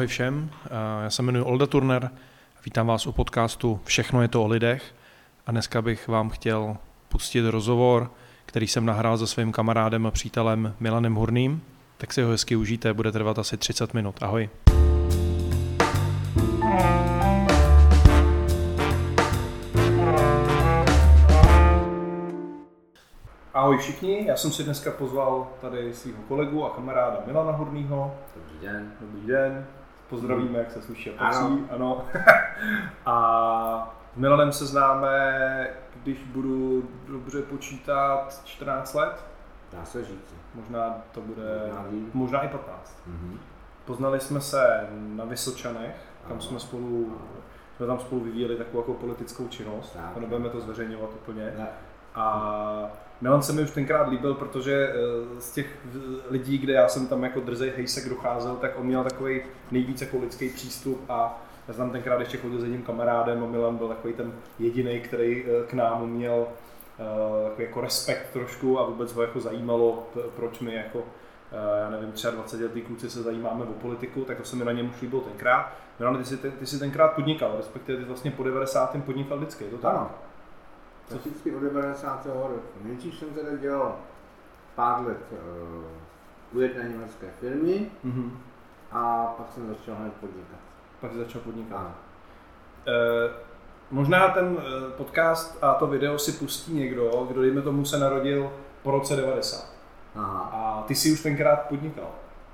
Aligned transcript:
Ahoj 0.00 0.06
všem, 0.06 0.50
já 1.02 1.10
se 1.10 1.22
jmenuji 1.22 1.44
Olda 1.44 1.66
Turner, 1.66 2.10
vítám 2.64 2.86
vás 2.86 3.06
u 3.06 3.12
podcastu 3.12 3.80
Všechno 3.84 4.22
je 4.22 4.28
to 4.28 4.42
o 4.42 4.46
lidech 4.46 4.94
a 5.46 5.50
dneska 5.50 5.82
bych 5.82 6.08
vám 6.08 6.30
chtěl 6.30 6.76
pustit 7.08 7.50
rozhovor, 7.50 8.10
který 8.46 8.66
jsem 8.66 8.86
nahrál 8.86 9.18
se 9.18 9.26
svým 9.26 9.52
kamarádem 9.52 10.06
a 10.06 10.10
přítelem 10.10 10.74
Milanem 10.80 11.14
Hurným, 11.14 11.62
tak 11.96 12.12
si 12.12 12.22
ho 12.22 12.30
hezky 12.30 12.56
užijte, 12.56 12.92
bude 12.92 13.12
trvat 13.12 13.38
asi 13.38 13.56
30 13.56 13.94
minut. 13.94 14.22
Ahoj. 14.22 14.50
Ahoj 23.54 23.78
všichni, 23.78 24.26
já 24.26 24.36
jsem 24.36 24.50
si 24.50 24.64
dneska 24.64 24.90
pozval 24.90 25.48
tady 25.60 25.94
svého 25.94 26.22
kolegu 26.28 26.64
a 26.64 26.70
kamaráda 26.70 27.22
Milana 27.26 27.52
Hornýho. 27.52 28.14
Dobrý 28.36 28.66
den. 28.66 28.92
Dobrý 29.00 29.26
den. 29.26 29.66
Pozdravíme, 30.10 30.58
jak 30.58 30.70
se 30.70 30.82
sluší 30.82 31.10
a 31.10 31.24
patří. 31.24 31.42
Ano. 31.42 31.58
ano. 31.70 32.04
a 33.06 33.96
s 34.14 34.16
Milanem 34.16 34.52
se 34.52 34.66
známe, 34.66 35.70
když 36.02 36.24
budu 36.24 36.88
dobře 37.08 37.42
počítat, 37.42 38.42
14 38.44 38.94
let. 38.94 39.24
Dá 39.72 39.84
se 39.84 40.04
říct. 40.04 40.34
Možná 40.54 40.96
to 41.12 41.20
bude, 41.20 41.60
možná, 41.66 41.84
možná 42.14 42.40
i 42.40 42.48
15. 42.48 43.02
Mm-hmm. 43.08 43.38
Poznali 43.84 44.20
jsme 44.20 44.40
se 44.40 44.88
na 44.92 45.24
Vysočanech, 45.24 45.96
kam 46.22 46.32
ano. 46.32 46.40
jsme 46.40 46.60
spolu, 46.60 47.18
jsme 47.76 47.86
tam 47.86 47.98
spolu 47.98 48.20
vyvíjeli 48.20 48.56
takovou 48.56 48.78
jako 48.78 48.94
politickou 48.94 49.48
činnost. 49.48 49.90
Tak. 49.92 50.16
Nebudeme 50.16 50.48
to 50.48 50.60
zveřejňovat 50.60 51.10
úplně. 51.14 51.54
Ne. 51.58 51.68
A 52.14 52.90
Milan 53.20 53.42
se 53.42 53.52
mi 53.52 53.62
už 53.62 53.70
tenkrát 53.70 54.08
líbil, 54.08 54.34
protože 54.34 54.88
eh, 54.88 55.40
z 55.40 55.52
těch 55.52 55.78
lidí, 56.30 56.58
kde 56.58 56.72
já 56.72 56.88
jsem 56.88 57.06
tam 57.06 57.22
jako 57.22 57.40
drzej 57.40 57.72
hejsek 57.76 58.08
docházel, 58.08 58.56
tak 58.56 58.78
on 58.78 58.86
měl 58.86 59.04
takový 59.04 59.42
nejvíce 59.70 60.04
jako 60.04 60.18
lidský 60.18 60.48
přístup 60.48 61.04
a 61.08 61.42
já 61.68 61.74
jsem 61.74 61.90
tenkrát 61.90 62.20
ještě 62.20 62.38
chodil 62.38 62.60
s 62.60 62.62
jedním 62.62 62.82
kamarádem 62.82 63.44
a 63.44 63.46
Milan 63.46 63.76
byl 63.76 63.88
takový 63.88 64.14
ten 64.14 64.32
jediný, 64.58 65.00
který 65.00 65.44
eh, 65.44 65.66
k 65.66 65.72
nám 65.72 66.10
měl 66.10 66.46
eh, 66.98 67.48
takový 67.48 67.64
jako 67.64 67.80
respekt 67.80 68.30
trošku 68.32 68.78
a 68.78 68.86
vůbec 68.86 69.12
ho 69.12 69.22
jako 69.22 69.40
zajímalo, 69.40 70.06
proč 70.36 70.60
my 70.60 70.74
jako 70.74 71.04
já 71.80 71.90
nevím, 71.90 72.12
23 72.30 72.64
letý 72.64 72.82
kluci 72.82 73.10
se 73.10 73.22
zajímáme 73.22 73.64
o 73.64 73.72
politiku, 73.72 74.24
tak 74.24 74.36
to 74.36 74.44
se 74.44 74.56
mi 74.56 74.64
na 74.64 74.72
něm 74.72 74.90
už 74.90 75.02
líbilo 75.02 75.22
tenkrát. 75.22 75.72
Milan, 75.98 76.18
ty 76.18 76.24
jsi, 76.24 76.36
ty 76.36 76.66
jsi 76.66 76.78
tenkrát 76.78 77.08
podnikal, 77.08 77.54
respektive 77.56 77.98
ty 77.98 78.04
vlastně 78.04 78.30
po 78.30 78.42
90. 78.42 78.96
podnikal 79.04 79.38
vždycky, 79.38 79.64
je 79.64 79.70
to 79.70 79.76
tak? 79.76 79.94
Ano, 79.94 80.10
Prakticky 81.10 81.54
od 81.54 81.60
90. 81.60 82.26
roku. 82.26 82.78
Nejdřív 82.84 83.18
jsem 83.18 83.28
teda 83.28 83.56
dělal 83.56 83.96
pár 84.74 85.06
let 85.06 85.18
uh, 85.32 86.58
u 86.58 86.60
jedné 86.60 86.88
německé 86.88 87.26
firmy 87.40 87.90
mm-hmm. 88.04 88.30
a 88.92 89.26
pak 89.26 89.52
jsem 89.52 89.68
začal 89.68 89.94
hned 89.94 90.12
podnikat. 90.12 90.58
Pak 91.00 91.14
začal 91.14 91.40
podnikat. 91.40 91.90
E, 92.86 92.92
možná 93.90 94.28
ten 94.28 94.56
eh, 94.58 94.90
podcast 94.90 95.64
a 95.64 95.74
to 95.74 95.86
video 95.86 96.18
si 96.18 96.32
pustí 96.32 96.74
někdo, 96.74 97.26
kdo 97.30 97.42
dejme 97.42 97.62
tomu 97.62 97.84
se 97.84 97.98
narodil 97.98 98.52
po 98.82 98.90
roce 98.90 99.16
90. 99.16 99.72
Aha. 100.14 100.50
A 100.52 100.84
ty 100.86 100.94
si 100.94 101.12
už 101.12 101.22
tenkrát 101.22 101.68
podnikal. 101.68 102.10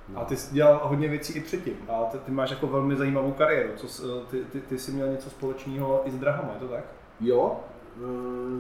No. 0.09 0.21
A 0.21 0.25
ty 0.25 0.37
jsi 0.37 0.55
dělal 0.55 0.81
hodně 0.85 1.09
věcí 1.09 1.33
i 1.33 1.41
předtím. 1.41 1.77
A 1.89 2.05
ty, 2.05 2.19
ty 2.19 2.33
máš 2.33 2.51
jako 2.51 2.67
velmi 2.67 2.97
zajímavou 2.97 3.33
kariéru. 3.33 3.71
Co, 3.77 4.21
ty, 4.21 4.45
ty, 4.45 4.61
ty 4.61 4.79
jsi 4.79 4.93
měl 4.93 5.09
něco 5.09 5.31
společného 5.31 6.03
i 6.05 6.11
s 6.11 6.19
drahama, 6.19 6.53
je 6.53 6.61
to 6.61 6.69
tak? 6.69 6.85
Jo, 7.21 7.61
Eh, 7.61 7.76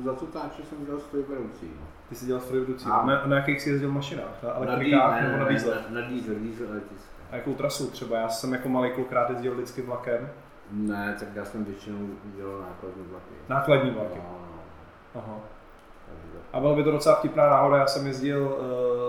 za 0.04 0.12
táče 0.12 0.62
jsem 0.62 0.84
dělal 0.84 1.00
strojvedoucí. 1.00 1.70
No. 1.80 1.86
Ty 2.08 2.14
jsi 2.14 2.26
dělal 2.26 2.42
strojvedoucí. 2.42 2.86
A 2.90 3.06
na, 3.06 3.26
na 3.26 3.36
jakých 3.36 3.60
jsi 3.60 3.70
jezdil 3.70 3.92
mašinách? 3.92 4.42
Na 4.42 4.54
elektrikách 4.54 5.22
nebo 5.22 5.36
na 5.36 5.48
diesel? 5.48 5.74
Na, 5.90 6.00
na 6.00 6.08
diesel, 6.08 6.34
diesel 6.34 6.66
letisk. 6.70 7.04
A 7.30 7.36
jakou 7.36 7.54
trasu 7.54 7.90
třeba? 7.90 8.18
Já 8.18 8.28
jsem 8.28 8.52
jako 8.52 8.68
malý 8.68 8.90
klukrát 8.90 9.30
jezdil 9.30 9.54
vždycky 9.54 9.82
vlakem. 9.82 10.28
Ne, 10.70 11.16
tak 11.18 11.28
já 11.34 11.44
jsem 11.44 11.64
většinou 11.64 12.08
dělal 12.36 12.60
nákladní 12.60 13.02
vlaky. 13.10 13.34
Nákladní 13.48 13.90
vlaky? 13.90 14.18
No, 14.18 14.38
no. 14.40 15.20
Aha. 15.20 15.38
A 16.52 16.60
bylo 16.60 16.76
by 16.76 16.84
to 16.84 16.90
docela 16.90 17.14
vtipná 17.14 17.50
náhoda, 17.50 17.76
já 17.76 17.86
jsem 17.86 18.06
jezdil 18.06 18.58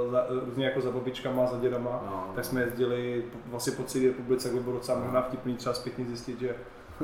uh, 0.05 0.11
za, 0.11 0.25
různě 0.45 0.65
jako 0.65 0.81
za 0.81 0.91
babičkama, 0.91 1.45
za 1.45 1.57
dědama, 1.57 2.01
no, 2.05 2.31
tak 2.35 2.45
jsme 2.45 2.61
jezdili 2.61 3.25
vlastně 3.45 3.73
po 3.73 3.83
celé 3.83 4.07
republice, 4.07 4.49
by 4.49 4.59
bylo 4.59 4.75
docela 4.75 4.99
možná 4.99 5.21
vtipný 5.21 5.55
třeba 5.55 5.75
zpětně 5.75 6.05
zjistit, 6.05 6.39
že 6.39 6.55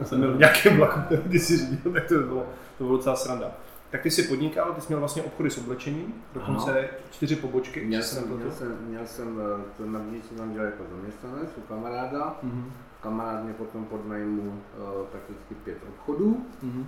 jsem 0.03 0.17
měl 0.17 0.33
v 0.33 0.39
nějakém 0.39 0.77
vlaku, 0.77 0.99
který 1.19 1.39
si 1.39 1.57
řídil, 1.57 1.91
tak 1.93 2.07
to 2.07 2.13
bylo, 2.13 2.45
to 2.77 2.83
bylo 2.83 2.97
docela 2.97 3.15
sranda. 3.15 3.51
Tak 3.93 4.01
ty 4.01 4.11
jsi 4.11 4.23
podnikal, 4.23 4.73
ty 4.73 4.81
jsi 4.81 4.87
měl 4.87 4.99
vlastně 4.99 5.23
obchody 5.23 5.49
s 5.49 5.57
oblečením, 5.57 6.13
dokonce 6.33 6.79
ano. 6.79 6.87
čtyři 7.11 7.35
pobočky. 7.35 7.85
Měl 7.85 8.01
jsem, 8.01 8.37
měl 8.37 8.51
jsem, 8.51 8.77
měl 8.87 9.05
jsem, 9.05 9.41
eh, 9.41 9.63
to 9.77 9.85
na 9.85 9.99
jsem 9.99 10.37
tam 10.37 10.53
dělal 10.53 10.65
jako 10.65 10.83
zaměstnanec 10.95 11.49
u 11.57 11.61
kamaráda. 11.61 12.39
Mm-hmm. 12.43 12.63
Kamarád 13.01 13.43
mě 13.43 13.53
potom 13.53 13.85
podnajmu 13.85 14.41
uh, 14.41 15.05
prakticky 15.11 15.55
pět 15.55 15.77
obchodů. 15.89 16.45
Mm-hmm. 16.63 16.85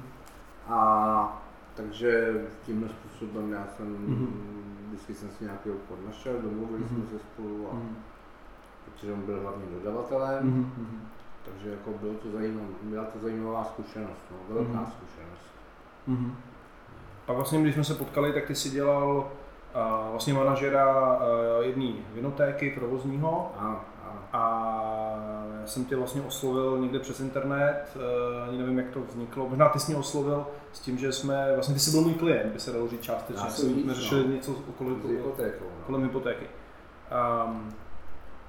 A 0.68 1.44
takže 1.76 2.42
tímhle 2.66 2.90
způsobem 2.90 3.52
já 3.52 3.68
jsem, 3.78 3.88
mm-hmm. 3.88 4.28
vždycky 4.88 5.14
jsem 5.14 5.30
si 5.30 5.44
nějaký 5.44 5.70
obchod 5.70 6.06
našel, 6.06 6.34
domluvili 6.42 6.84
mm-hmm. 6.84 6.88
jsme 6.88 7.06
se 7.12 7.20
spolu 7.20 7.68
a 7.72 7.76
mm-hmm. 7.76 7.96
protože 8.86 9.14
on 9.14 9.22
byl 9.22 9.42
hlavním 9.42 9.70
dodavatelem. 9.80 10.54
Mm-hmm 10.54 11.15
takže 11.46 11.70
jako 11.70 11.92
bylo 12.02 12.14
to 12.14 12.32
zajímavé, 12.32 12.68
byla 12.82 13.04
to 13.04 13.20
zajímavá 13.20 13.64
zkušenost, 13.64 14.22
no, 14.32 14.56
velká 14.56 14.72
mm-hmm. 14.72 14.92
zkušenost. 14.92 15.46
Mm-hmm. 16.08 16.32
Pak 17.26 17.36
vlastně, 17.36 17.62
když 17.62 17.74
jsme 17.74 17.84
se 17.84 17.94
potkali, 17.94 18.34
tak 18.34 18.46
ty 18.46 18.56
si 18.56 18.70
dělal 18.70 19.18
uh, 19.18 20.12
vlastně 20.12 20.34
manažera 20.34 21.18
uh, 21.18 21.66
jedné 21.66 21.94
vinotéky 22.14 22.70
provozního. 22.70 23.52
A, 23.58 23.86
a. 24.04 24.38
a 24.38 25.16
já 25.62 25.68
jsem 25.68 25.86
tě 25.86 25.96
vlastně 25.96 26.22
oslovil 26.22 26.78
někde 26.78 27.00
přes 27.00 27.20
internet, 27.20 27.84
uh, 27.96 28.50
ani 28.50 28.58
nevím, 28.58 28.78
jak 28.78 28.90
to 28.90 29.02
vzniklo. 29.02 29.50
Možná 29.50 29.70
ty 29.70 29.80
jsi 29.80 29.92
mě 29.92 30.00
oslovil 30.00 30.48
s 30.72 30.80
tím, 30.80 30.98
že 30.98 31.12
jsme, 31.12 31.52
vlastně 31.54 31.74
ty 31.74 31.80
jsi 31.80 31.92
byl 31.92 32.02
můj 32.02 32.14
klient, 32.14 32.54
by 32.54 32.60
se 32.60 32.72
dalo 32.72 32.88
říct 32.88 33.02
částečně. 33.02 33.50
Jsme 33.50 33.94
řešili 33.94 34.28
no. 34.28 34.34
něco 34.34 34.52
okolo, 34.70 34.90
no. 34.90 34.98
kolem 35.86 36.04
hypotéky. 36.04 36.46
Um, 37.46 37.74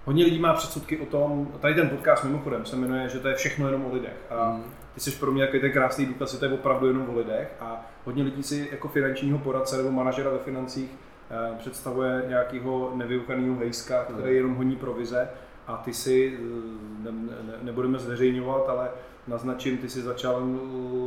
Hodně 0.06 0.24
lidí 0.24 0.38
má 0.38 0.54
předsudky 0.54 0.98
o 0.98 1.06
tom, 1.06 1.48
tady 1.60 1.74
ten 1.74 1.88
podcast 1.88 2.24
mimochodem 2.24 2.66
se 2.66 2.76
jmenuje, 2.76 3.08
že 3.08 3.18
to 3.18 3.28
je 3.28 3.34
všechno 3.34 3.66
jenom 3.66 3.86
o 3.86 3.94
lidech. 3.94 4.16
A 4.30 4.50
mm. 4.50 4.64
ty 4.94 5.00
jsi 5.00 5.10
pro 5.10 5.32
mě 5.32 5.42
jako 5.42 5.58
ten 5.58 5.72
krásný 5.72 6.06
důkaz, 6.06 6.32
že 6.32 6.38
to 6.38 6.44
je 6.44 6.52
opravdu 6.52 6.86
jenom 6.86 7.10
o 7.10 7.18
lidech. 7.18 7.54
A 7.60 7.86
hodně 8.04 8.22
lidí 8.22 8.42
si 8.42 8.68
jako 8.70 8.88
finančního 8.88 9.38
poradce 9.38 9.76
nebo 9.76 9.90
manažera 9.90 10.30
ve 10.30 10.38
financích 10.38 10.90
eh, 11.30 11.56
představuje 11.58 12.24
nějakého 12.28 12.92
nevyukaného 12.94 13.56
hejska, 13.56 14.04
který 14.04 14.30
mm. 14.30 14.36
jenom 14.36 14.54
honí 14.54 14.76
provize. 14.76 15.28
A 15.66 15.76
ty 15.76 15.94
si, 15.94 16.38
eh, 16.38 16.42
ne, 17.02 17.10
ne, 17.12 17.52
nebudeme 17.62 17.98
zveřejňovat, 17.98 18.68
ale 18.68 18.90
naznačím, 19.26 19.78
ty 19.78 19.88
si 19.88 20.02
začal 20.02 20.42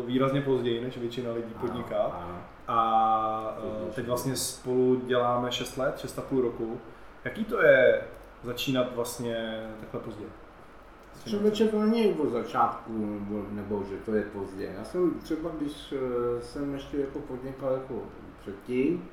výrazně 0.06 0.42
později, 0.42 0.82
než 0.82 0.98
většina 0.98 1.32
lidí 1.32 1.54
podnikat. 1.62 2.22
A 2.68 3.58
eh, 3.88 3.92
teď 3.92 4.06
vlastně 4.06 4.36
spolu 4.36 5.02
děláme 5.06 5.52
6 5.52 5.78
let, 5.78 5.96
6,5 5.98 6.42
roku. 6.42 6.82
Jaký 7.26 7.46
to 7.46 7.62
je 7.62 8.02
začínat 8.44 8.96
vlastně 8.96 9.68
takhle 9.80 10.00
pozdě? 10.00 10.26
To 11.72 11.80
není 11.80 12.14
od 12.14 12.30
začátku, 12.30 12.98
nebo, 12.98 13.46
nebo 13.50 13.84
že 13.90 13.98
to 13.98 14.16
je 14.16 14.24
pozdě. 14.24 14.74
Já 14.78 14.84
jsem 14.84 15.20
třeba, 15.20 15.50
když 15.58 15.94
eh, 15.94 16.42
jsem 16.42 16.74
ještě 16.74 16.98
jako 16.98 17.20
podnikal 17.20 17.74
jako 17.74 18.02
předtím, 18.42 19.10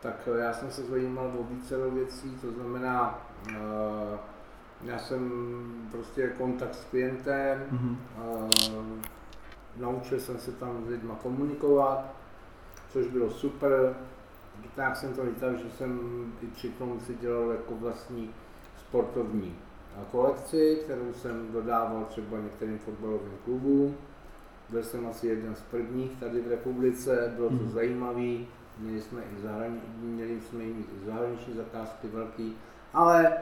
tak 0.00 0.28
eh, 0.34 0.38
já 0.38 0.52
jsem 0.52 0.70
se 0.70 0.82
zajímal 0.82 1.32
o 1.38 1.42
více 1.42 1.90
věcí, 1.90 2.38
to 2.40 2.52
znamená, 2.52 3.28
uh, 3.48 4.18
já 4.84 4.98
jsem 4.98 5.30
prostě 5.90 6.28
kontakt 6.28 6.74
s 6.74 6.84
klientem, 6.84 7.64
mm-hmm. 7.72 7.96
naučil 9.76 10.20
jsem 10.20 10.38
se 10.38 10.52
tam 10.52 10.84
s 10.84 10.88
lidmi 10.88 11.12
komunikovat, 11.22 12.14
což 12.88 13.06
bylo 13.06 13.30
super. 13.30 13.96
Tak 14.74 14.96
jsem 14.96 15.14
to 15.14 15.24
lítal, 15.24 15.56
že 15.56 15.70
jsem 15.70 16.00
i 16.42 16.46
při 16.46 16.68
tom 16.68 17.00
si 17.00 17.14
dělal 17.14 17.50
jako 17.50 17.74
vlastní 17.74 18.30
sportovní 18.88 19.54
kolekci, 20.10 20.78
kterou 20.84 21.12
jsem 21.12 21.52
dodával 21.52 22.04
třeba 22.04 22.38
některým 22.38 22.78
fotbalovým 22.78 23.38
klubům. 23.44 23.96
Byl 24.70 24.82
jsem 24.82 25.06
asi 25.06 25.26
jeden 25.26 25.54
z 25.54 25.60
prvních 25.60 26.16
tady 26.20 26.40
v 26.40 26.48
republice, 26.48 27.32
bylo 27.36 27.48
to 27.48 27.54
mm. 27.54 27.70
zajímavé, 27.70 28.36
měli 28.78 29.00
jsme 29.00 29.20
i, 29.20 29.46
zahrani- 29.46 29.80
měli 30.00 30.40
jsme 30.40 30.64
i 30.64 30.84
zahraniční 31.06 31.54
zakázky 31.54 32.08
velký, 32.08 32.56
ale 32.94 33.32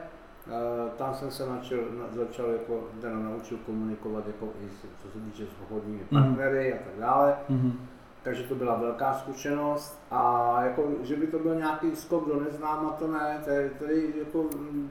uh, 0.47 0.89
tam 0.97 1.15
jsem 1.15 1.31
se 1.31 1.49
načal, 1.49 1.79
na, 1.99 2.23
začal 2.23 2.49
jako, 2.49 2.87
teda 3.01 3.19
naučil 3.19 3.57
komunikovat 3.65 4.27
jako 4.27 4.45
i 4.45 4.69
co 5.01 5.11
se 5.11 5.19
týče 5.19 5.45
s 5.45 5.61
obchodními 5.61 6.03
mm. 6.11 6.23
partnery 6.23 6.73
a 6.73 6.77
tak 6.77 6.99
dále. 6.99 7.35
Mm 7.49 7.87
takže 8.23 8.43
to 8.43 8.55
byla 8.55 8.75
velká 8.75 9.13
zkušenost 9.13 10.01
a 10.11 10.53
jako, 10.63 10.91
že 11.03 11.15
by 11.15 11.27
to 11.27 11.39
byl 11.39 11.55
nějaký 11.55 11.95
skok 11.95 12.27
do 12.27 12.39
neznáma, 12.39 12.91
to 12.91 13.07
ne, 13.07 13.41
tady, 13.45 13.69
tady 13.69 14.13
jako, 14.19 14.43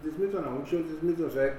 ty 0.02 0.11
jsi 0.11 0.20
mi 0.20 0.28
to 0.28 0.43
naučil, 0.43 0.82
ty 0.82 0.88
jsi 0.88 1.06
mi 1.06 1.12
to 1.12 1.31
řekl, 1.31 1.56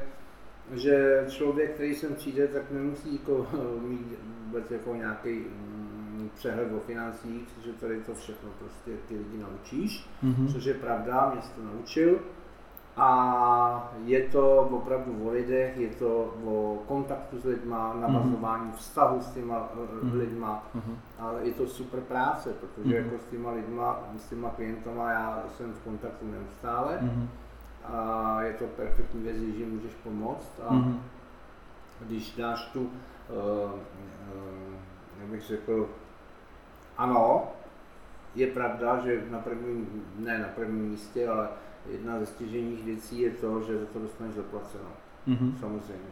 že 0.72 1.26
člověk, 1.30 1.74
který 1.74 1.96
sem 1.96 2.16
přijde, 2.16 2.48
tak 2.48 2.72
nemusí 2.72 3.14
jako, 3.14 3.48
mít 3.82 4.20
vůbec 4.46 4.72
jako 4.72 4.96
nějaký 4.96 5.40
mm, 5.40 6.30
přehled 6.36 6.74
o 6.74 6.80
financích, 6.80 7.48
že 7.66 7.74
tady 7.74 8.02
to 8.04 8.16
všechno 8.16 8.50
prostě 8.60 8.92
ty 9.08 9.18
lidi 9.18 9.38
naučíš, 9.38 10.10
mm-hmm. 10.24 10.52
což 10.54 10.64
je 10.64 10.74
pravda, 10.74 11.32
mě 11.34 11.42
to 11.56 11.76
naučil. 11.76 12.20
A 12.98 13.94
je 14.06 14.22
to 14.22 14.62
opravdu 14.62 15.28
o 15.28 15.32
lidech, 15.32 15.78
je 15.78 15.90
to 15.90 16.34
o 16.46 16.78
kontaktu 16.88 17.40
s 17.40 17.46
lidma, 17.46 17.94
navazování 17.94 18.72
mm-hmm. 18.72 18.78
vztahu 18.78 19.22
s 19.22 19.32
těma 19.32 19.70
mm-hmm. 19.76 20.14
lidma. 20.14 20.64
Mm-hmm. 20.76 20.96
A 21.20 21.32
je 21.42 21.54
to 21.54 21.68
super 21.68 22.02
práce, 22.02 22.54
protože 22.54 22.90
mm-hmm. 22.90 23.06
jako 23.06 23.24
s 23.24 23.26
těma 23.32 23.52
lidma, 23.52 24.00
s 24.18 24.30
těma 24.30 24.50
klientama 24.50 25.12
já 25.12 25.44
jsem 25.58 25.74
v 25.74 25.84
kontaktu 25.84 26.26
neustále. 26.32 27.00
Mm-hmm. 27.02 27.28
A 27.94 28.42
je 28.42 28.54
to 28.54 28.66
perfektní 28.66 29.22
věc, 29.22 29.38
že 29.38 29.66
můžeš 29.66 29.94
pomoct. 30.04 30.62
A 30.68 30.74
mm-hmm. 30.74 30.98
když 32.02 32.36
dáš 32.36 32.66
tu, 32.74 32.82
uh, 32.82 32.88
uh, 32.88 33.72
jak 35.20 35.30
bych 35.30 35.42
řekl, 35.42 35.90
ano, 36.98 37.44
je 38.36 38.48
pravda, 38.48 39.00
že 39.00 39.24
na 39.30 39.40
prvním, 39.40 40.04
ne 40.20 40.40
na 40.40 40.48
prvním 40.48 40.90
místě, 40.90 41.28
ale 41.28 41.50
jedna 41.92 42.20
ze 42.20 42.26
stěženích 42.26 42.84
věcí 42.84 43.22
je 43.22 43.32
to, 43.32 43.62
že 43.62 43.80
za 43.80 43.86
to 43.86 44.00
dostaneš 44.00 44.36
zaplaceno. 44.36 44.90
Mm-hmm. 45.28 45.60
Samozřejmě. 45.60 46.10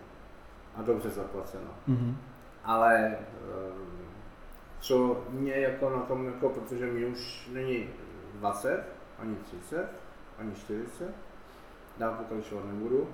A 0.75 0.81
dobře 0.81 1.09
zaplaceno. 1.09 1.69
Mm-hmm. 1.87 2.15
Ale 2.63 3.17
eh, 3.17 3.95
co 4.79 5.23
mě 5.29 5.53
jako 5.53 5.89
na 5.89 5.99
tom, 5.99 6.25
jako, 6.25 6.49
protože 6.49 6.85
mě 6.85 7.05
už 7.05 7.49
není 7.53 7.89
20, 8.33 8.83
ani 9.19 9.35
30, 9.35 9.89
ani 10.39 10.55
40, 10.55 11.15
dál 11.97 12.13
pokračovat 12.13 12.65
nebudu, 12.65 13.07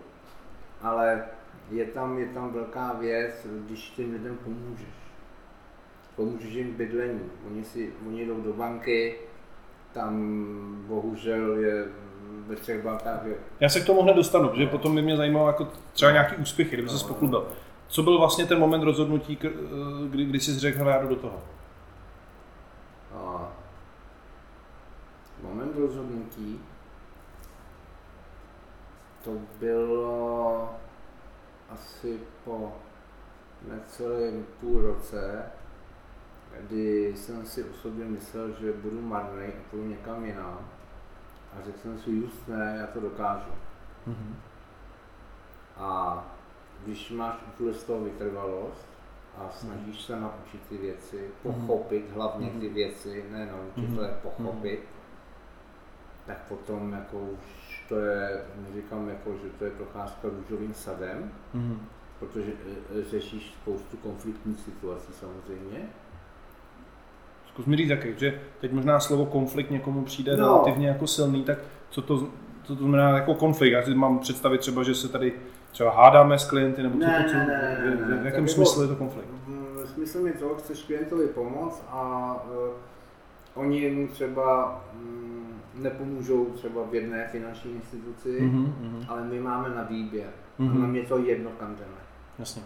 ale 0.81 1.25
je 1.71 1.85
tam, 1.85 2.17
je 2.19 2.27
tam 2.27 2.53
velká 2.53 2.93
věc, 2.93 3.47
když 3.65 3.89
těm 3.89 4.11
lidem 4.11 4.37
pomůžeš. 4.43 4.87
Pomůžeš 6.15 6.53
jim 6.53 6.73
bydlení. 6.73 7.31
Oni, 7.47 7.63
si, 7.63 7.93
oni 8.07 8.25
jdou 8.25 8.41
do 8.41 8.53
banky, 8.53 9.15
tam 9.93 10.15
bohužel 10.87 11.55
je 11.55 11.85
ve 12.47 12.55
třech 12.55 12.83
bankách. 12.83 13.25
Je... 13.25 13.35
Já 13.59 13.69
se 13.69 13.79
k 13.79 13.85
tomu 13.85 14.01
hned 14.01 14.13
dostanu, 14.15 14.49
protože 14.49 14.67
potom 14.67 14.95
by 14.95 15.01
mě 15.01 15.17
zajímalo 15.17 15.47
jako 15.47 15.67
třeba 15.93 16.11
nějaký 16.11 16.35
úspěchy, 16.35 16.75
kdyby 16.75 16.89
se 16.89 17.07
poklubil. 17.07 17.47
Co 17.87 18.03
byl 18.03 18.19
vlastně 18.19 18.45
ten 18.45 18.59
moment 18.59 18.83
rozhodnutí, 18.83 19.39
kdy, 20.09 20.25
kdy 20.25 20.39
jsi 20.39 20.59
řekl, 20.59 20.87
já 20.87 21.01
jdu 21.01 21.07
do 21.07 21.15
toho? 21.15 21.41
A 23.15 23.51
moment 25.41 25.75
rozhodnutí 25.77 26.59
to 29.23 29.31
bylo 29.59 30.69
asi 31.69 32.19
po 32.45 32.73
necelém 33.67 34.45
půl 34.59 34.81
roce, 34.81 35.43
kdy 36.59 37.13
jsem 37.15 37.45
si 37.45 37.63
o 37.63 37.73
sobě 37.73 38.05
myslel, 38.05 38.51
že 38.61 38.73
budu 38.73 39.01
marný 39.01 39.45
a 39.45 39.69
půjdu 39.71 39.87
někam 39.87 40.25
jinam. 40.25 40.59
A 41.53 41.65
řekl 41.65 41.79
jsem 41.79 41.99
si, 41.99 42.11
just 42.11 42.47
ne, 42.47 42.77
já 42.79 42.87
to 42.87 42.99
dokážu. 42.99 43.51
Mm-hmm. 44.07 44.33
A 45.77 46.23
když 46.85 47.11
máš 47.11 47.35
tuhle 47.57 47.73
z 47.73 47.83
toho 47.83 48.03
vytrvalost 48.03 48.87
a 49.37 49.49
snažíš 49.49 49.97
mm-hmm. 49.97 50.05
se 50.05 50.19
naučit 50.19 50.61
ty 50.69 50.77
věci, 50.77 51.29
mhm. 51.43 51.53
pochopit 51.53 52.09
mm-hmm. 52.09 52.15
hlavně 52.15 52.49
ty 52.49 52.65
mhm. 52.65 52.75
věci, 52.75 53.25
ne 53.31 53.45
naučit, 53.45 53.89
mm-hmm. 53.89 53.99
ale 53.99 54.13
pochopit, 54.21 54.79
mm-hmm. 54.79 56.25
tak 56.25 56.37
potom 56.47 56.93
jako 56.93 57.19
už 57.19 57.61
to 57.89 57.99
je, 57.99 58.45
neříkám 58.55 59.09
jako, 59.09 59.37
že 59.43 59.49
to 59.49 59.65
je 59.65 59.71
procházka 59.71 60.27
růžovým 60.27 60.73
sadem, 60.73 61.31
mm-hmm. 61.55 61.77
protože 62.19 62.51
e, 62.51 62.99
e, 62.99 63.03
řešíš 63.03 63.53
spoustu 63.61 63.97
konfliktních 63.97 64.59
situací 64.59 65.13
samozřejmě, 65.13 65.89
Zkus 67.61 67.69
mi 67.69 67.77
říct 67.77 67.89
jaký, 67.89 68.07
že 68.17 68.39
teď 68.59 68.71
možná 68.71 68.99
slovo 68.99 69.25
konflikt 69.25 69.71
někomu 69.71 70.03
přijde 70.03 70.37
no. 70.37 70.45
relativně 70.45 70.87
jako 70.87 71.07
silný, 71.07 71.43
tak 71.43 71.57
co 71.89 72.01
to, 72.01 72.17
co 72.63 72.75
to 72.75 72.83
znamená 72.83 73.09
jako 73.09 73.33
konflikt? 73.33 73.71
Já 73.71 73.83
si 73.83 73.95
mám 73.95 74.19
představit 74.19 74.57
třeba, 74.57 74.83
že 74.83 74.95
se 74.95 75.07
tady 75.07 75.33
třeba 75.71 75.91
hádáme 75.91 76.39
s 76.39 76.49
klienty, 76.49 76.83
nebo 76.83 76.97
ne, 76.97 77.25
co, 77.27 77.31
co, 77.31 77.37
ne, 77.37 77.45
ne, 77.85 78.07
ne, 78.07 78.17
v, 78.17 78.21
v 78.21 78.25
jakém 78.25 78.47
smyslu 78.47 78.81
jako, 78.81 78.81
je 78.81 78.87
to 78.87 78.95
konflikt? 78.95 79.27
Smysl 79.85 80.27
je 80.27 80.33
to, 80.33 80.55
chceš 80.55 80.83
klientovi 80.83 81.27
pomoct 81.27 81.83
a 81.89 82.35
uh, 82.45 83.63
oni 83.63 83.79
jim 83.79 84.07
třeba 84.07 84.81
um, 84.93 85.61
nepomůžou 85.75 86.45
třeba 86.45 86.83
v 86.91 86.95
jedné 86.95 87.27
finanční 87.27 87.71
instituci, 87.71 88.41
mm-hmm, 88.41 89.05
ale 89.07 89.23
my 89.23 89.39
máme 89.39 89.69
na 89.69 89.83
výběr. 89.83 90.29
Mm-hmm. 90.59 90.69
A 90.69 90.73
mhm. 90.73 90.81
nám 90.81 90.95
je 90.95 91.03
to 91.03 91.17
jedno, 91.17 91.49
kam 91.59 91.75
jdeme. 91.75 92.01
Jasně. 92.39 92.61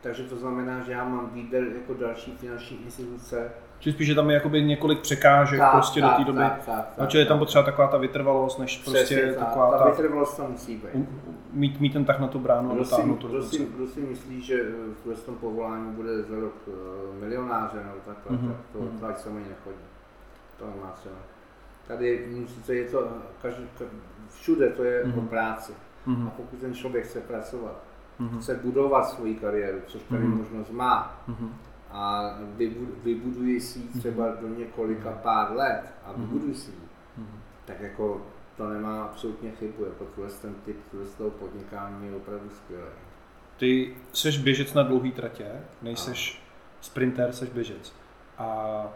Takže 0.00 0.22
to 0.22 0.36
znamená, 0.36 0.80
že 0.80 0.92
já 0.92 1.08
mám 1.08 1.30
výběr 1.32 1.64
jako 1.74 1.94
další 1.94 2.36
finanční 2.36 2.84
instituce, 2.84 3.50
Či 3.80 3.92
spíš, 3.92 4.06
že 4.06 4.14
tam 4.14 4.30
je 4.30 4.34
jakoby 4.34 4.62
několik 4.62 5.00
překážek 5.00 5.58
tak, 5.58 5.72
prostě 5.72 6.00
tak, 6.00 6.10
do 6.10 6.16
té 6.16 6.24
doby. 6.24 6.38
Tak, 6.38 6.62
tak, 6.66 6.92
tak, 6.96 7.14
no, 7.14 7.20
je 7.20 7.26
tam 7.26 7.38
potřeba 7.38 7.64
taková 7.64 7.88
ta 7.88 7.96
vytrvalost, 7.96 8.58
než 8.58 8.78
prostě 8.78 9.04
Přesně, 9.04 9.32
taková 9.32 9.70
ta, 9.70 9.78
ta 9.78 9.90
vytrvalost 9.90 10.36
tam 10.36 10.50
musí 10.50 10.76
být. 10.76 11.06
Mít, 11.52 11.80
mít 11.80 11.92
ten 11.92 12.04
tak 12.04 12.20
na 12.20 12.28
tu 12.28 12.38
bránu 12.38 12.72
a 12.72 12.74
dotáhnout 12.74 13.16
to 13.16 13.28
kdo, 13.28 13.42
si, 13.42 13.66
kdo 13.76 13.86
si 13.86 14.00
myslí, 14.00 14.42
že 14.42 14.62
v 15.14 15.24
tom 15.26 15.34
povolání 15.34 15.92
bude 15.92 16.22
za 16.22 16.40
rok 16.40 16.54
uh, 16.66 16.74
milionáře 17.20 17.76
nebo 17.76 17.96
takhle, 18.06 18.36
mm-hmm. 18.36 18.48
tak 18.48 18.56
to, 18.72 18.78
mm-hmm. 18.78 19.14
to 19.14 19.20
se 19.20 19.30
mi 19.30 19.40
nechodí. 19.40 19.84
To 20.58 20.64
nemá 20.66 20.94
cenu. 21.02 21.14
Tady 21.86 22.26
musíte, 22.30 22.74
je 22.74 22.84
to, 22.84 23.08
každý, 23.42 23.64
všude 24.30 24.70
to 24.70 24.84
je 24.84 25.04
mm-hmm. 25.04 25.18
o 25.18 25.22
práci. 25.22 25.72
Mm-hmm. 26.06 26.26
A 26.26 26.30
pokud 26.30 26.58
ten 26.58 26.74
člověk 26.74 27.04
chce 27.04 27.20
pracovat, 27.20 27.82
mm-hmm. 28.20 28.38
chce 28.38 28.54
budovat 28.54 29.08
svoji 29.08 29.34
kariéru, 29.34 29.78
což 29.86 30.02
tady 30.02 30.22
mm-hmm. 30.22 30.36
možnost 30.36 30.70
má, 30.70 31.22
mm-hmm 31.28 31.48
a 31.92 32.34
vybuduji 33.04 33.60
si 33.60 33.78
ji 33.78 33.88
třeba 33.98 34.28
do 34.40 34.48
několika 34.48 35.12
pár 35.12 35.52
let 35.52 35.82
a 36.04 36.12
mhm. 36.12 36.20
vybuduji 36.20 36.54
si 36.54 36.70
ji, 36.70 36.88
mhm. 37.16 37.40
tak 37.64 37.80
jako 37.80 38.26
to 38.56 38.68
nemá 38.68 39.04
absolutně 39.04 39.50
chybu, 39.50 39.84
jako 39.84 40.04
tuhle 40.04 40.30
ten 40.42 40.54
typ 40.54 40.76
toho 41.18 41.30
podnikání 41.30 42.06
je 42.06 42.16
opravdu 42.16 42.50
skvělý. 42.50 42.90
Ty 43.56 43.96
jsi 44.12 44.38
běžec 44.38 44.74
na 44.74 44.82
dlouhý 44.82 45.12
tratě, 45.12 45.46
nejseš 45.82 46.42
sprinter, 46.80 47.32
jsi 47.32 47.46
běžec. 47.46 47.92
A 48.38 48.88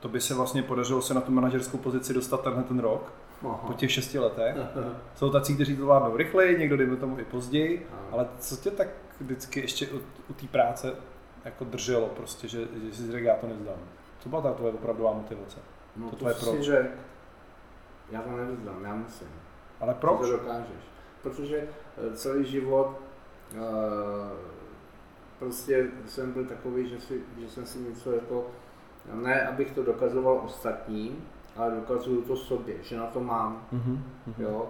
to 0.00 0.08
by 0.08 0.20
se 0.20 0.34
vlastně 0.34 0.62
podařilo 0.62 1.02
se 1.02 1.14
na 1.14 1.20
tu 1.20 1.32
manažerskou 1.32 1.78
pozici 1.78 2.14
dostat 2.14 2.42
tenhle 2.42 2.62
ten 2.62 2.78
rok, 2.78 3.12
Aha. 3.44 3.64
po 3.66 3.72
těch 3.72 3.92
šesti 3.92 4.18
letech. 4.18 4.56
Jsou 5.16 5.30
tací, 5.30 5.54
kteří 5.54 5.76
to 5.76 5.86
vládnou 5.86 6.16
rychleji, 6.16 6.58
někdo 6.58 6.76
dejme 6.76 6.96
tomu 6.96 7.18
i 7.18 7.24
později, 7.24 7.86
Aha. 7.92 8.02
ale 8.12 8.28
co 8.38 8.56
tě 8.56 8.70
tak 8.70 8.88
vždycky 9.20 9.60
ještě 9.60 9.88
u, 9.88 10.00
u 10.28 10.32
té 10.32 10.46
práce 10.46 10.94
jako 11.44 11.64
drželo 11.64 12.08
prostě, 12.08 12.48
že, 12.48 12.68
že 12.84 12.96
si 12.96 13.12
řekl, 13.12 13.26
já 13.26 13.36
to 13.36 13.46
nezdám. 13.46 13.78
Co 14.18 14.28
byla 14.28 14.42
ta 14.42 14.52
tvoje 14.52 14.72
opravdová 14.72 15.12
motivace? 15.12 15.58
No 15.96 16.10
to, 16.10 16.10
to 16.10 16.16
tvoje 16.16 16.34
proč? 16.34 16.60
Řek, 16.60 16.90
já 18.10 18.22
to 18.22 18.30
nevzdám, 18.30 18.84
já 18.84 18.94
musím. 18.94 19.28
Ale 19.80 19.94
proč? 19.94 20.20
to 20.20 20.32
dokážeš. 20.32 20.84
Protože 21.22 21.56
eh, 21.58 22.16
celý 22.16 22.44
život 22.44 23.00
uh, 23.52 23.60
prostě 25.38 25.90
jsem 26.06 26.32
byl 26.32 26.44
takový, 26.44 26.88
že, 26.88 27.00
si, 27.00 27.22
že 27.38 27.50
jsem 27.50 27.66
si 27.66 27.78
něco 27.78 28.12
jako, 28.12 28.46
ne 29.14 29.46
abych 29.46 29.72
to 29.72 29.82
dokazoval 29.82 30.40
ostatním, 30.44 31.24
ale 31.56 31.74
dokazuju 31.74 32.22
to 32.22 32.36
sobě, 32.36 32.74
že 32.82 32.96
na 32.96 33.06
to 33.06 33.20
mám. 33.20 33.66
Mm-hmm. 33.72 33.98
Jo? 34.38 34.68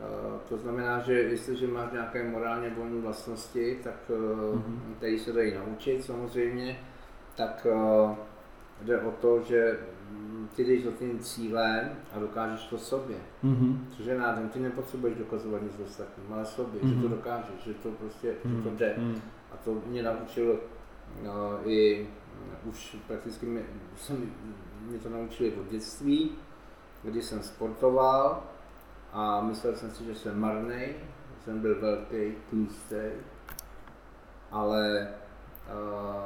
Eh, 0.00 0.38
to 0.48 0.56
znamená, 0.58 1.00
že 1.00 1.12
jestliže 1.12 1.66
máš 1.66 1.92
nějaké 1.92 2.30
morálně 2.30 2.70
volné 2.70 3.00
vlastnosti, 3.00 3.78
tak 3.84 4.10
mm-hmm. 4.10 4.94
tady 5.00 5.18
se 5.18 5.32
dají 5.32 5.54
naučit 5.54 6.04
samozřejmě, 6.04 6.78
tak 7.36 7.66
eh, 7.70 8.16
jde 8.82 9.00
o 9.00 9.10
to, 9.10 9.40
že 9.40 9.78
mm, 10.10 10.48
ty 10.56 10.64
jdeš 10.64 10.84
za 10.84 10.90
tím 10.90 11.18
cílem 11.18 11.90
a 12.12 12.18
dokážeš 12.18 12.66
to 12.66 12.78
sobě. 12.78 13.16
Mm-hmm. 13.44 13.78
Což 13.96 14.06
je 14.06 14.18
nádem, 14.18 14.48
ty 14.48 14.58
nepotřebuješ 14.58 15.16
dokazovat 15.16 15.62
nic 15.62 15.72
ostatním, 15.84 16.32
ale 16.32 16.46
sobě, 16.46 16.80
mm-hmm. 16.80 16.88
že 16.88 16.94
to 16.94 17.08
mhm. 17.08 17.16
dokážeš, 17.16 17.64
že 17.66 17.74
to 17.74 17.90
prostě, 17.90 18.28
mm-hmm. 18.28 18.56
že 18.56 18.62
to 18.62 18.68
mhm. 18.68 18.78
jde. 18.78 18.94
Mm-hmm. 18.98 19.20
A 19.52 19.56
to 19.56 19.82
mě 19.86 20.02
naučil 20.02 20.60
uh, 21.22 21.70
i 21.70 22.08
už 22.64 22.96
prakticky 23.06 23.46
mě, 23.46 23.62
jsem, 23.96 24.32
mě 24.80 24.98
to 24.98 25.08
naučili 25.08 25.52
od 25.52 25.70
dětství, 25.70 26.30
kdy 27.02 27.22
jsem 27.22 27.42
sportoval, 27.42 28.42
a 29.14 29.40
myslel 29.40 29.76
jsem 29.76 29.90
si, 29.90 30.04
že 30.04 30.14
jsem 30.14 30.40
marný, 30.40 30.86
jsem 31.44 31.60
byl 31.60 31.80
velký, 31.80 32.34
tlustý, 32.50 33.04
ale 34.50 35.08
uh, 35.72 36.24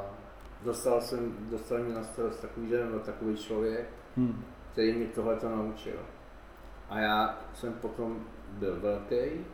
dostal 0.64 1.00
jsem, 1.00 1.36
dostal 1.50 1.78
mě 1.78 1.94
na 1.94 2.02
starost 2.02 2.40
takový 2.40 2.70
den 2.70 2.86
nebo 2.86 2.98
takový 2.98 3.36
člověk, 3.36 3.88
hmm. 4.16 4.44
který 4.72 4.98
mi 4.98 5.06
tohle 5.06 5.36
to 5.36 5.48
naučil. 5.48 5.96
A 6.90 6.98
já 6.98 7.38
jsem 7.54 7.72
potom 7.72 8.24
byl 8.48 8.80
velký, 8.80 9.44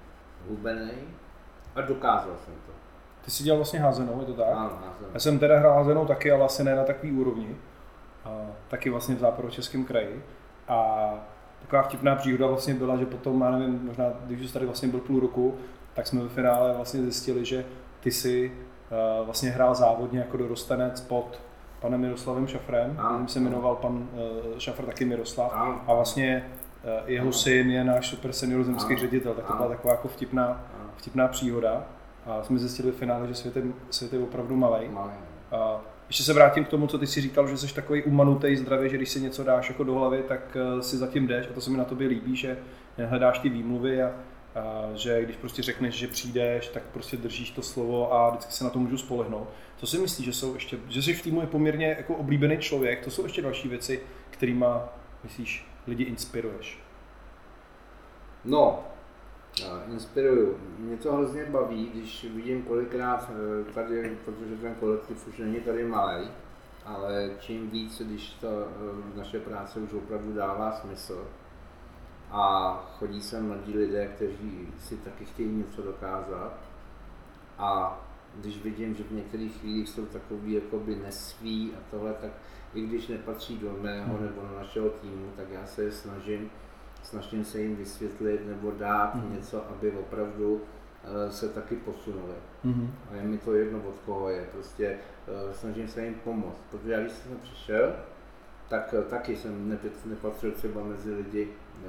hubený 0.49 0.93
a 1.75 1.81
dokázal 1.81 2.37
jsem 2.45 2.55
to. 2.67 2.73
Ty 3.25 3.31
jsi 3.31 3.45
dělal 3.45 3.59
vlastně 3.59 3.81
házenou, 3.81 4.21
je 4.21 4.27
to 4.27 4.35
tak? 4.35 4.47
Ano, 4.49 4.79
házenou. 4.87 5.11
Já 5.15 5.21
jsem 5.21 5.39
teda 5.39 5.59
hrál 5.59 5.75
házenou 5.75 6.07
taky, 6.07 6.33
ale 6.33 6.45
asi 6.45 6.65
ne 6.65 6.75
na 6.75 6.85
takový 6.85 7.13
úrovni. 7.13 7.57
A, 8.25 8.47
taky 8.69 8.91
vlastně 8.91 9.15
v 9.15 9.19
západočeském 9.19 9.85
kraji. 9.85 10.25
A 10.69 11.11
taková 11.65 11.83
vtipná 11.83 12.17
příhoda 12.17 12.47
vlastně 12.47 12.75
byla, 12.75 12.97
že 12.97 13.07
potom, 13.07 13.41
já 13.41 13.51
nevím, 13.51 13.81
možná 13.85 14.05
když 14.27 14.47
jsi 14.47 14.53
tady 14.53 14.67
vlastně 14.67 14.89
byl 14.89 15.01
půl 15.01 15.21
roku, 15.21 15.55
tak 15.95 16.07
jsme 16.07 16.23
ve 16.23 16.29
finále 16.29 16.73
vlastně 16.77 17.03
zjistili, 17.03 17.45
že 17.45 17.65
ty 18.01 18.11
si 18.11 18.53
uh, 19.21 19.27
vlastně 19.27 19.51
hrál 19.51 19.75
závodně 19.75 20.19
jako 20.19 20.37
dorostenec 20.37 21.01
pod 21.01 21.41
panem 21.81 22.01
Miroslavem 22.01 22.47
Šafrem, 22.47 23.01
a, 23.01 23.27
se 23.27 23.41
jmenoval 23.41 23.77
pan 23.77 23.97
uh, 23.97 24.59
Šafr 24.59 24.85
taky 24.85 25.05
Miroslav. 25.05 25.53
A, 25.55 25.85
a 25.87 25.95
vlastně 25.95 26.51
jeho 27.07 27.33
syn 27.33 27.71
je 27.71 27.85
náš 27.85 28.09
super 28.09 28.33
senior 28.33 28.65
zemský 28.65 28.97
ředitel, 28.97 29.35
tak 29.35 29.47
to 29.47 29.53
byla 29.53 29.69
taková 29.69 29.95
jako 29.95 30.09
vtipná, 30.09 30.65
vtipná 30.97 31.29
příhoda. 31.29 31.85
A 32.27 32.43
jsme 32.43 32.59
zjistili 32.59 32.93
v 32.93 32.97
finále, 32.97 33.29
že 33.29 33.35
svět 33.35 33.57
je, 33.57 33.63
svět 33.91 34.13
je 34.13 34.19
opravdu 34.19 34.57
malý. 34.57 34.87
A 35.53 35.81
ještě 36.09 36.23
se 36.23 36.33
vrátím 36.33 36.65
k 36.65 36.69
tomu, 36.69 36.87
co 36.87 36.99
ty 36.99 37.07
si 37.07 37.21
říkal, 37.21 37.49
že 37.49 37.57
jsi 37.57 37.75
takový 37.75 38.03
umanutý 38.03 38.57
zdravě, 38.57 38.89
že 38.89 38.97
když 38.97 39.09
si 39.09 39.21
něco 39.21 39.45
dáš 39.45 39.69
jako 39.69 39.85
do 39.85 39.95
hlavy, 39.95 40.23
tak 40.29 40.57
eh, 40.57 40.83
si 40.83 40.97
zatím 40.97 41.27
jdeš 41.27 41.47
a 41.51 41.53
to 41.53 41.61
se 41.61 41.71
mi 41.71 41.77
na 41.77 41.85
tobě 41.85 42.09
líbí, 42.09 42.37
že 42.37 42.59
hledáš 43.07 43.39
ty 43.39 43.49
výmluvy 43.49 44.03
a, 44.03 44.13
a 44.55 44.89
že 44.95 45.25
když 45.25 45.37
prostě 45.37 45.63
řekneš, 45.63 45.95
že 45.95 46.09
přijdeš, 46.09 46.69
tak 46.69 46.83
prostě 46.83 47.17
držíš 47.17 47.51
to 47.51 47.63
slovo 47.63 48.15
a 48.15 48.31
vždycky 48.31 48.53
se 48.53 48.65
na 48.65 48.71
to 48.71 48.79
můžu 48.79 48.99
spolehnout. 48.99 49.49
Co 49.77 49.87
si 49.87 49.99
myslíš, 49.99 50.27
že 50.27 50.33
jsou 50.33 50.55
ještě, 50.55 50.79
že 50.89 51.03
jsi 51.03 51.15
v 51.15 51.23
týmu 51.23 51.41
je 51.41 51.47
poměrně 51.47 51.95
jako 51.99 52.15
oblíbený 52.15 52.59
člověk, 52.59 53.05
to 53.05 53.11
jsou 53.11 53.23
ještě 53.23 53.43
další 53.43 53.69
věci, 53.69 54.01
kterýma, 54.31 54.89
myslíš, 55.25 55.67
lidi 55.87 56.05
inspiruješ? 56.05 56.79
No, 58.45 58.85
inspiruju. 59.93 60.59
Mě 60.79 60.97
to 60.97 61.13
hrozně 61.13 61.45
baví, 61.45 61.91
když 61.95 62.25
vidím 62.35 62.63
kolikrát 62.63 63.31
eh, 63.31 63.73
tady, 63.73 64.19
protože 64.25 64.57
ten 64.57 64.75
kolektiv 64.75 65.29
už 65.29 65.39
není 65.39 65.61
tady 65.61 65.85
malý, 65.85 66.29
ale 66.85 67.31
čím 67.41 67.71
víc, 67.71 68.03
když 68.03 68.31
to 68.31 68.49
eh, 68.49 69.19
naše 69.19 69.41
práce 69.41 69.81
už 69.81 69.93
opravdu 69.93 70.33
dává 70.33 70.73
smysl 70.73 71.27
a 72.31 72.75
chodí 72.99 73.23
sem 73.23 73.47
mladí 73.47 73.79
lidé, 73.79 74.07
kteří 74.07 74.69
si 74.81 74.97
taky 74.97 75.25
chtějí 75.25 75.49
něco 75.49 75.83
dokázat 75.83 76.55
a 77.59 78.01
když 78.37 78.63
vidím, 78.63 78.95
že 78.95 79.05
v 79.05 79.11
některých 79.11 79.57
chvílích 79.57 79.89
jsou 79.89 80.07
takový 80.07 80.53
jakoby 80.53 80.97
nesví 80.97 81.73
a 81.79 81.91
tohle, 81.91 82.13
tak 82.13 82.31
i 82.75 82.81
když 82.81 83.09
nepatří 83.09 83.59
do 83.59 83.77
mého 83.81 84.15
hmm. 84.15 84.27
nebo 84.27 84.41
do 84.41 84.59
našeho 84.59 84.89
týmu, 84.89 85.33
tak 85.37 85.47
já 85.51 85.67
se 85.67 85.83
je 85.83 85.93
snažím 85.93 86.51
snažím 87.05 87.45
se 87.45 87.61
jim 87.61 87.77
vysvětlit 87.77 88.47
nebo 88.47 88.71
dát 88.71 89.15
mm. 89.15 89.35
něco, 89.35 89.71
aby 89.71 89.91
opravdu 89.91 90.55
uh, 90.55 90.61
se 91.31 91.49
taky 91.49 91.77
posunuli. 91.77 92.35
Mm. 92.65 92.95
A 93.11 93.15
je 93.15 93.23
mi 93.23 93.39
to 93.39 93.55
jedno, 93.55 93.79
od 93.89 93.99
koho 94.07 94.29
je. 94.29 94.47
Prostě 94.53 94.99
uh, 95.47 95.53
snažím 95.53 95.89
se 95.89 96.05
jim 96.05 96.15
pomoct. 96.15 96.61
Protože 96.71 96.93
já, 96.93 97.01
když 97.01 97.13
jsem 97.13 97.37
přišel, 97.43 97.93
tak 98.69 98.95
uh, 98.99 99.05
taky 99.05 99.37
jsem 99.37 99.79
nepatřil 100.05 100.53
třeba 100.53 100.85
mezi 100.85 101.15
lidi 101.15 101.49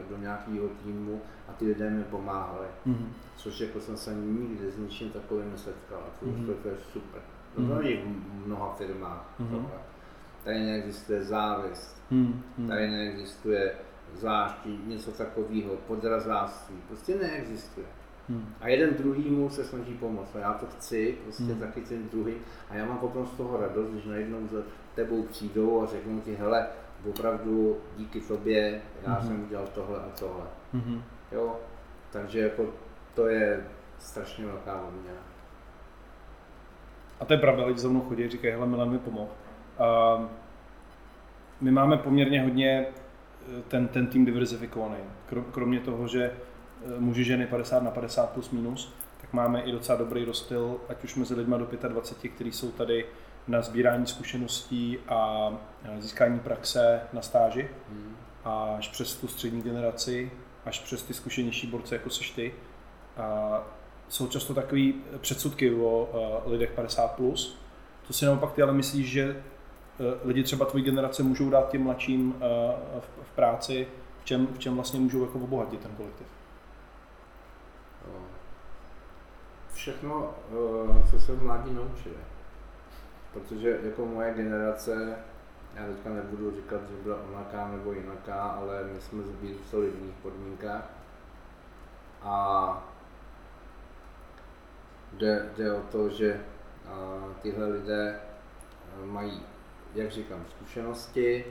do 0.09 0.17
nějakého 0.17 0.67
týmu 0.83 1.21
a 1.47 1.53
ty 1.53 1.65
lidé 1.65 1.89
mi 1.89 2.03
pomáhali. 2.03 2.67
Mm. 2.85 3.13
Což 3.35 3.59
jako 3.59 3.79
jsem 3.79 3.97
se 3.97 4.13
nikdy 4.13 4.71
s 4.71 4.77
ničím 4.77 5.09
takovým 5.09 5.51
nesetkal. 5.51 5.99
A 5.99 6.19
to, 6.19 6.25
mm. 6.25 6.45
to, 6.45 6.53
to 6.53 6.67
je 6.67 6.75
super. 6.93 7.21
To 7.55 7.61
mm. 7.61 7.83
není 7.83 7.95
v 7.95 8.47
mnoha 8.47 8.75
firmách. 8.75 9.35
Mm. 9.39 9.67
Tady 10.43 10.59
neexistuje 10.59 11.23
závist, 11.23 12.01
mm. 12.11 12.43
tady 12.67 12.87
neexistuje 12.87 13.73
zvláštní, 14.15 14.79
něco 14.85 15.11
takového, 15.11 15.75
podrazáctví, 15.87 16.75
prostě 16.87 17.15
neexistuje. 17.15 17.87
Hmm. 18.29 18.53
A 18.61 18.67
jeden 18.67 18.93
druhýmu 18.93 19.49
se 19.49 19.63
snaží 19.63 19.93
pomoct 19.93 20.35
a 20.35 20.39
já 20.39 20.53
to 20.53 20.65
chci, 20.65 21.17
prostě 21.23 21.43
hmm. 21.43 21.59
taky 21.59 21.81
ten 21.81 22.09
druhý. 22.09 22.33
A 22.69 22.75
já 22.75 22.85
mám 22.85 22.97
potom 22.97 23.25
z 23.25 23.31
toho 23.31 23.57
radost, 23.57 23.89
když 23.89 24.05
najednou 24.05 24.47
za 24.47 24.59
tebou 24.95 25.23
přijdou 25.23 25.83
a 25.83 25.85
řeknou 25.85 26.19
ti, 26.19 26.35
hele, 26.35 26.67
opravdu 27.09 27.77
díky 27.97 28.21
tobě 28.21 28.81
já 29.07 29.13
hmm. 29.13 29.27
jsem 29.27 29.43
udělal 29.43 29.67
tohle 29.73 29.99
a 29.99 30.09
tohle. 30.19 30.45
Hmm. 30.73 31.01
Jo, 31.31 31.59
takže 32.11 32.39
jako 32.39 32.65
to 33.13 33.27
je 33.27 33.65
strašně 33.99 34.45
velká 34.45 34.81
odměna. 34.81 35.21
A 37.19 37.25
to 37.25 37.33
je 37.33 37.39
pravda, 37.39 37.65
lidi 37.65 37.79
za 37.79 37.89
mnou 37.89 38.01
chodí, 38.01 38.29
říkají, 38.29 38.53
hele, 38.53 38.67
Milan 38.67 38.89
mi 38.89 38.99
pomohl. 38.99 39.31
Uh, 39.79 40.25
my 41.61 41.71
máme 41.71 41.97
poměrně 41.97 42.43
hodně 42.43 42.85
ten, 43.67 43.87
ten 43.87 44.07
tým 44.07 44.25
diverzifikovaný. 44.25 44.97
Kromě 45.51 45.79
toho, 45.79 46.07
že 46.07 46.23
eh, 46.23 46.99
muži 46.99 47.23
ženy 47.23 47.47
50 47.47 47.83
na 47.83 47.91
50 47.91 48.29
plus 48.29 48.49
minus, 48.49 48.93
tak 49.21 49.33
máme 49.33 49.61
i 49.61 49.71
docela 49.71 49.97
dobrý 49.97 50.25
rozptyl, 50.25 50.77
ať 50.89 51.03
už 51.03 51.15
mezi 51.15 51.35
lidmi 51.35 51.55
do 51.57 51.87
25, 51.87 52.29
kteří 52.29 52.51
jsou 52.51 52.71
tady 52.71 53.05
na 53.47 53.61
sbírání 53.61 54.07
zkušeností 54.07 54.97
a 55.07 55.49
získání 55.99 56.39
praxe 56.39 57.01
na 57.13 57.21
stáži, 57.21 57.69
hmm. 57.89 58.15
až 58.45 58.87
přes 58.87 59.15
tu 59.15 59.27
střední 59.27 59.61
generaci, 59.61 60.31
až 60.65 60.79
přes 60.79 61.03
ty 61.03 61.13
zkušenější 61.13 61.67
borce, 61.67 61.95
jako 61.95 62.09
seš 62.09 62.31
ty. 62.31 62.53
A 63.17 63.59
jsou 64.09 64.27
často 64.27 64.53
takové 64.53 64.81
předsudky 65.17 65.73
o 65.73 66.09
eh, 66.45 66.49
lidech 66.49 66.77
50+. 66.77 67.09
Plus. 67.09 67.57
To 68.07 68.13
si 68.13 68.25
naopak 68.25 68.53
ty 68.53 68.61
ale 68.61 68.73
myslíš, 68.73 69.11
že 69.11 69.35
Eh, 69.35 69.54
lidi 70.23 70.43
třeba 70.43 70.65
tvojí 70.65 70.83
generace 70.83 71.23
můžou 71.23 71.49
dát 71.49 71.69
těm 71.69 71.83
mladším 71.83 72.35
eh, 72.35 73.01
v 73.23 73.35
práci, 73.35 73.87
v 74.21 74.25
čem, 74.25 74.47
v 74.47 74.59
čem 74.59 74.75
vlastně 74.75 74.99
můžou 74.99 75.21
jako 75.21 75.39
obohatit 75.39 75.79
ten 75.79 75.91
kolektiv? 75.95 76.27
Všechno, 79.73 80.33
eh, 80.51 81.09
co 81.11 81.19
se 81.19 81.33
mladí 81.33 81.73
naučili. 81.73 82.15
Protože 83.33 83.79
jako 83.83 84.05
moje 84.05 84.33
generace, 84.33 85.15
já 85.75 85.85
teďka 85.85 86.09
nebudu 86.09 86.55
říkat, 86.55 86.81
že 86.81 87.03
byla 87.03 87.17
onaká 87.31 87.67
nebo 87.67 87.91
jinaká, 87.91 88.41
ale 88.41 88.83
my 88.93 89.01
jsme 89.01 89.23
vyrůstali 89.41 89.89
v 89.89 89.95
jiných 89.95 90.15
podmínkách. 90.21 90.89
A 92.21 92.83
jde, 95.13 95.49
jde 95.57 95.73
o 95.73 95.81
to, 95.81 96.09
že 96.09 96.41
tyhle 97.41 97.67
lidé 97.67 98.19
mají 99.05 99.41
jak 99.95 100.11
říkám, 100.11 100.45
zkušenosti, 100.49 101.45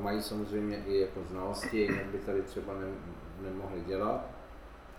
mají 0.00 0.22
samozřejmě 0.22 0.76
i 0.76 1.00
jako 1.00 1.24
znalosti, 1.24 1.78
jinak 1.78 2.06
by 2.06 2.18
tady 2.18 2.42
třeba 2.42 2.74
ne, 2.74 2.86
nemohli 3.40 3.80
dělat. 3.80 4.26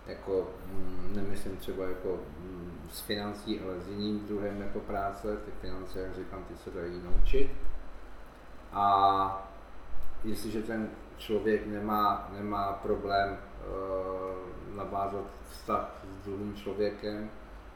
Jako, 0.06 0.50
mm, 0.66 1.12
nemyslím 1.14 1.56
třeba 1.56 1.84
jako 1.84 2.18
mm, 2.40 2.88
s 2.90 3.00
financí, 3.00 3.60
ale 3.60 3.80
s 3.80 3.88
jiným 3.88 4.26
druhem 4.26 4.62
jako 4.62 4.80
práce. 4.80 5.36
Ty 5.36 5.50
finance, 5.60 6.00
jak 6.00 6.14
říkám, 6.14 6.44
ty 6.44 6.56
se 6.56 6.70
dají 6.70 7.00
naučit. 7.04 7.50
A 8.72 9.48
jestliže 10.24 10.62
ten 10.62 10.90
člověk 11.16 11.66
nemá, 11.66 12.28
nemá 12.32 12.72
problém 12.72 13.38
uh, 13.38 14.76
navázat 14.76 15.24
vztah 15.50 16.02
s 16.14 16.24
druhým 16.24 16.56
člověkem, 16.56 17.30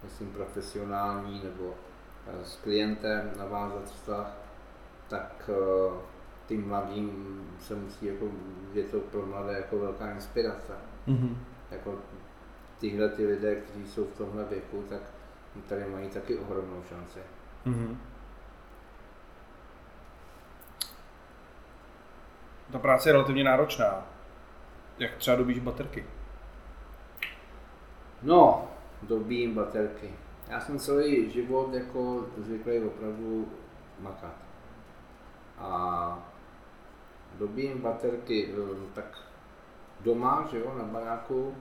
myslím 0.04 0.32
profesionální 0.32 1.40
nebo 1.44 1.64
uh, 1.64 2.42
s 2.44 2.56
klientem 2.56 3.32
navázat 3.38 3.84
vztah, 3.84 4.41
tak 5.12 5.50
uh, 5.50 5.94
tím 6.46 6.68
mladým 6.68 7.40
se 7.58 7.74
musí, 7.74 8.06
jako, 8.06 8.28
je 8.72 8.84
to 8.84 9.00
pro 9.00 9.26
mladé 9.26 9.52
jako 9.52 9.78
velká 9.78 10.10
inspirace. 10.10 10.72
Mm-hmm. 11.08 11.36
Jako 11.70 11.94
tyhle 12.78 13.08
ty 13.08 13.26
lidé, 13.26 13.56
kteří 13.56 13.86
jsou 13.86 14.04
v 14.04 14.16
tomhle 14.16 14.44
věku, 14.44 14.84
tak 14.88 15.00
tady 15.68 15.84
mají 15.84 16.08
taky 16.08 16.38
ohromnou 16.38 16.82
šanci. 16.88 17.18
Mm-hmm. 17.66 17.96
Ta 22.72 22.78
práce 22.78 23.08
je 23.08 23.12
relativně 23.12 23.44
náročná. 23.44 24.06
Jak 24.98 25.16
třeba 25.16 25.36
dobíš 25.36 25.58
baterky? 25.58 26.06
No, 28.22 28.68
dobím 29.02 29.54
baterky. 29.54 30.14
Já 30.48 30.60
jsem 30.60 30.78
celý 30.78 31.30
život 31.30 31.74
jako 31.74 32.26
zvyklý 32.38 32.80
opravdu 32.80 33.48
makat 34.00 34.51
a 35.58 36.18
dobím 37.38 37.82
baterky 37.82 38.54
eh, 38.54 38.90
tak 38.94 39.18
doma, 40.00 40.48
že 40.50 40.58
jo, 40.58 40.74
na 40.78 40.84
baráku, 40.84 41.54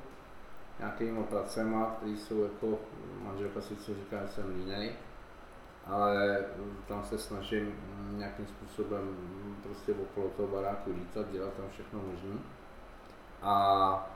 nějakýma 0.79 1.23
pracema, 1.23 1.85
které 1.85 2.11
jsou 2.11 2.43
jako, 2.43 2.79
manželka 3.23 3.61
si 3.61 3.75
co 3.75 3.93
říká, 3.93 4.21
že 4.21 4.27
jsem 4.27 4.55
línej, 4.55 4.91
ale 5.85 6.45
tam 6.87 7.03
se 7.03 7.17
snažím 7.17 7.73
nějakým 8.11 8.47
způsobem 8.47 9.17
prostě 9.63 9.93
okolo 9.93 10.29
toho 10.29 10.47
baráku 10.47 10.91
lítat, 10.91 11.31
dělat 11.31 11.53
tam 11.53 11.65
všechno 11.69 11.99
možné. 11.99 12.39
A, 13.41 14.09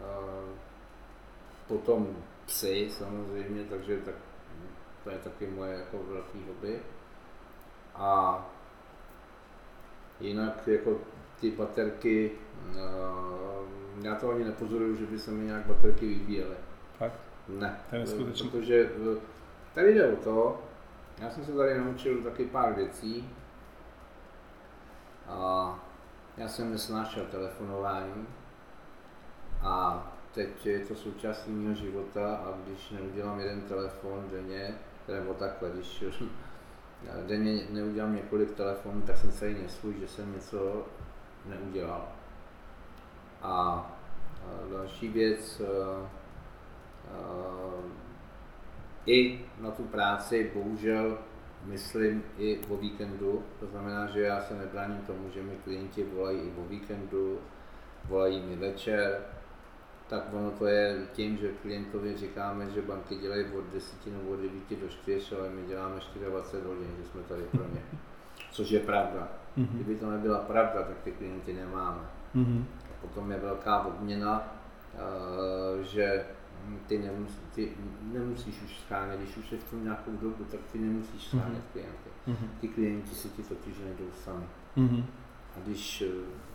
eh, 0.00 0.70
potom 1.68 2.16
psy 2.46 2.90
samozřejmě, 2.90 3.64
takže 3.64 3.96
tak, 3.96 4.14
to 5.04 5.10
je 5.10 5.18
taky 5.18 5.46
moje 5.46 5.74
jako 5.74 5.98
velký 5.98 6.44
hobby. 6.46 6.80
A 7.94 8.38
Jinak 10.20 10.68
jako 10.68 10.98
ty 11.40 11.50
baterky, 11.50 12.30
uh, 12.68 14.04
já 14.04 14.14
to 14.14 14.30
ani 14.30 14.44
nepozoruju, 14.44 14.96
že 14.96 15.06
by 15.06 15.18
se 15.18 15.30
mi 15.30 15.44
nějak 15.44 15.66
baterky 15.66 16.06
vybíjely. 16.06 16.56
Fakt? 16.98 17.20
Ne. 17.48 17.80
To 17.90 17.96
je. 17.96 18.04
Protože 18.50 18.90
eh, 19.14 19.20
tady 19.74 19.94
jde 19.94 20.12
o 20.12 20.16
to, 20.16 20.62
já 21.20 21.30
jsem 21.30 21.44
se 21.44 21.52
tady 21.52 21.78
naučil 21.78 22.22
taky 22.22 22.44
pár 22.44 22.74
věcí. 22.74 23.30
A 25.28 25.78
já 26.36 26.48
jsem 26.48 26.70
nesnášel 26.70 27.24
telefonování 27.24 28.26
a 29.62 30.06
teď 30.34 30.66
je 30.66 30.80
to 30.80 30.94
součástí 30.94 31.50
mého 31.50 31.74
života 31.74 32.36
a 32.36 32.54
když 32.64 32.90
neudělám 32.90 33.40
jeden 33.40 33.60
telefon 33.60 34.28
denně, 34.32 34.74
nebo 35.08 35.34
takhle, 35.34 35.70
když 35.70 36.04
denně 37.26 37.66
neudělám 37.70 38.16
několik 38.16 38.54
telefonů, 38.54 39.00
tak 39.00 39.16
jsem 39.16 39.32
se 39.32 39.48
jí 39.48 39.62
nesvůj, 39.62 39.94
že 40.00 40.08
jsem 40.08 40.32
něco 40.32 40.86
neudělal. 41.46 42.08
A 43.42 43.86
další 44.70 45.08
věc, 45.08 45.62
i 49.06 49.44
na 49.60 49.70
tu 49.70 49.82
práci 49.82 50.50
bohužel 50.54 51.18
myslím 51.64 52.22
i 52.38 52.60
o 52.68 52.76
víkendu, 52.76 53.44
to 53.60 53.66
znamená, 53.66 54.06
že 54.06 54.20
já 54.20 54.40
se 54.40 54.54
nebráním 54.54 54.98
tomu, 54.98 55.30
že 55.30 55.42
mi 55.42 55.56
klienti 55.64 56.04
volají 56.04 56.40
i 56.40 56.52
o 56.60 56.64
víkendu, 56.64 57.38
volají 58.04 58.40
mi 58.40 58.56
večer, 58.56 59.20
tak 60.10 60.22
ono 60.32 60.50
to 60.50 60.66
je 60.66 61.06
tím, 61.12 61.36
že 61.36 61.48
klientovi 61.62 62.16
říkáme, 62.16 62.70
že 62.70 62.82
banky 62.82 63.16
dělají 63.16 63.44
od 63.44 63.64
10 63.72 64.06
nebo 64.06 64.30
od 64.30 64.36
9 64.36 64.80
do 64.80 64.88
4, 64.88 65.36
ale 65.36 65.50
my 65.50 65.62
děláme 65.68 65.94
24 65.94 66.64
hodin, 66.64 66.88
že 66.98 67.08
jsme 67.08 67.22
tady 67.22 67.42
pro 67.42 67.62
ně. 67.74 67.82
Což 68.52 68.70
je 68.70 68.80
pravda. 68.80 69.28
Mm-hmm. 69.58 69.68
Kdyby 69.72 69.96
to 69.96 70.10
nebyla 70.10 70.38
pravda, 70.38 70.82
tak 70.82 70.98
ty 71.04 71.12
klienty 71.12 71.52
nemáme. 71.52 72.00
Mm-hmm. 72.34 72.64
A 72.84 73.06
potom 73.06 73.30
je 73.30 73.38
velká 73.38 73.84
odměna, 73.86 74.54
uh, 74.94 75.82
že 75.82 76.24
ty, 76.86 76.98
nemus, 76.98 77.30
ty 77.54 77.72
nemusíš 78.02 78.62
už 78.62 78.78
schánět, 78.78 79.20
když 79.20 79.36
už 79.36 79.48
jsi 79.48 79.56
v 79.56 79.70
tom 79.70 79.84
nějakou 79.84 80.10
dobu, 80.10 80.44
tak 80.50 80.60
ty 80.72 80.78
nemusíš 80.78 81.26
schánět 81.26 81.46
mm-hmm. 81.46 81.72
klienty. 81.72 82.10
Mm-hmm. 82.28 82.60
Ty 82.60 82.68
klienti 82.68 83.14
si 83.14 83.28
ti 83.28 83.42
totiž 83.42 83.78
nejdou 83.78 84.10
sami. 84.24 84.46
Mm-hmm. 84.76 85.04
A 85.56 85.60
když 85.64 86.02
eh, 86.02 86.06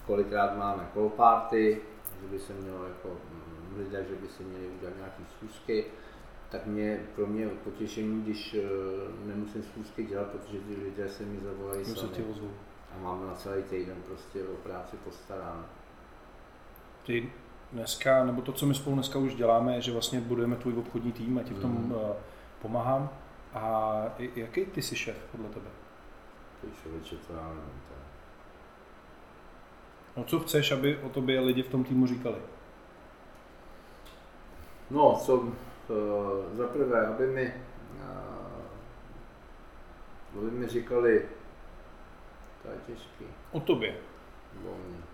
kolikrát 0.05 0.57
máme 0.57 0.87
call 0.93 1.09
party, 1.09 1.81
že 2.21 2.27
by 2.27 2.39
se 2.39 2.53
mělo 2.53 2.83
jako 2.83 3.07
mm, 3.09 3.77
lidé, 3.77 4.05
že 4.09 4.15
by 4.15 4.27
se 4.27 4.43
měli 4.43 4.67
udělat 4.67 4.97
nějaké 4.97 5.23
schůzky, 5.37 5.85
tak 6.49 6.65
mě, 6.65 6.99
pro 7.15 7.27
mě 7.27 7.47
potěšení, 7.47 8.21
když 8.21 8.53
uh, 8.53 9.27
nemusím 9.27 9.63
schůzky 9.63 10.03
dělat, 10.03 10.27
protože 10.27 10.59
ty 10.59 10.75
lidé 10.75 11.09
se 11.09 11.23
mi 11.23 11.39
zavolají 11.39 11.85
sami. 11.85 12.25
A 12.95 13.03
mám 13.03 13.27
na 13.27 13.35
celý 13.35 13.63
týden 13.63 13.97
prostě 14.07 14.43
o 14.43 14.55
práci 14.55 14.97
postaráno. 15.03 15.65
Ty 17.05 17.31
dneska, 17.71 18.25
nebo 18.25 18.41
to, 18.41 18.51
co 18.51 18.65
my 18.65 18.75
spolu 18.75 18.95
dneska 18.95 19.19
už 19.19 19.35
děláme, 19.35 19.75
je, 19.75 19.81
že 19.81 19.91
vlastně 19.91 20.21
budujeme 20.21 20.55
tvůj 20.55 20.73
obchodní 20.73 21.11
tým 21.11 21.37
a 21.37 21.43
ti 21.43 21.53
v 21.53 21.61
tom 21.61 21.71
mm. 21.71 21.93
pomáhám. 22.61 23.09
A 23.53 23.93
jaký 24.35 24.65
ty 24.65 24.81
jsi 24.81 24.95
šéf 24.95 25.17
podle 25.31 25.49
tebe? 25.49 25.69
Ty 26.61 26.67
člověče, 26.83 27.15
to 27.15 27.33
já 27.33 27.47
nevím. 27.47 27.81
To... 27.89 27.94
No 30.17 30.23
co 30.23 30.39
chceš, 30.39 30.71
aby 30.71 30.97
o 30.97 31.09
tobě 31.09 31.39
lidi 31.39 31.63
v 31.63 31.69
tom 31.69 31.83
týmu 31.83 32.07
říkali? 32.07 32.37
No, 34.89 35.21
co 35.25 35.35
uh, 35.35 35.49
za 36.53 36.67
prvé, 36.67 37.07
aby 37.07 37.27
mi, 37.27 37.53
uh, 37.99 38.03
aby 40.39 40.51
mi 40.51 40.67
říkali, 40.67 41.25
to 42.61 42.67
je 42.67 42.77
těžký. 42.87 43.25
O 43.51 43.59
tobě? 43.59 43.95
Volně 44.63 45.05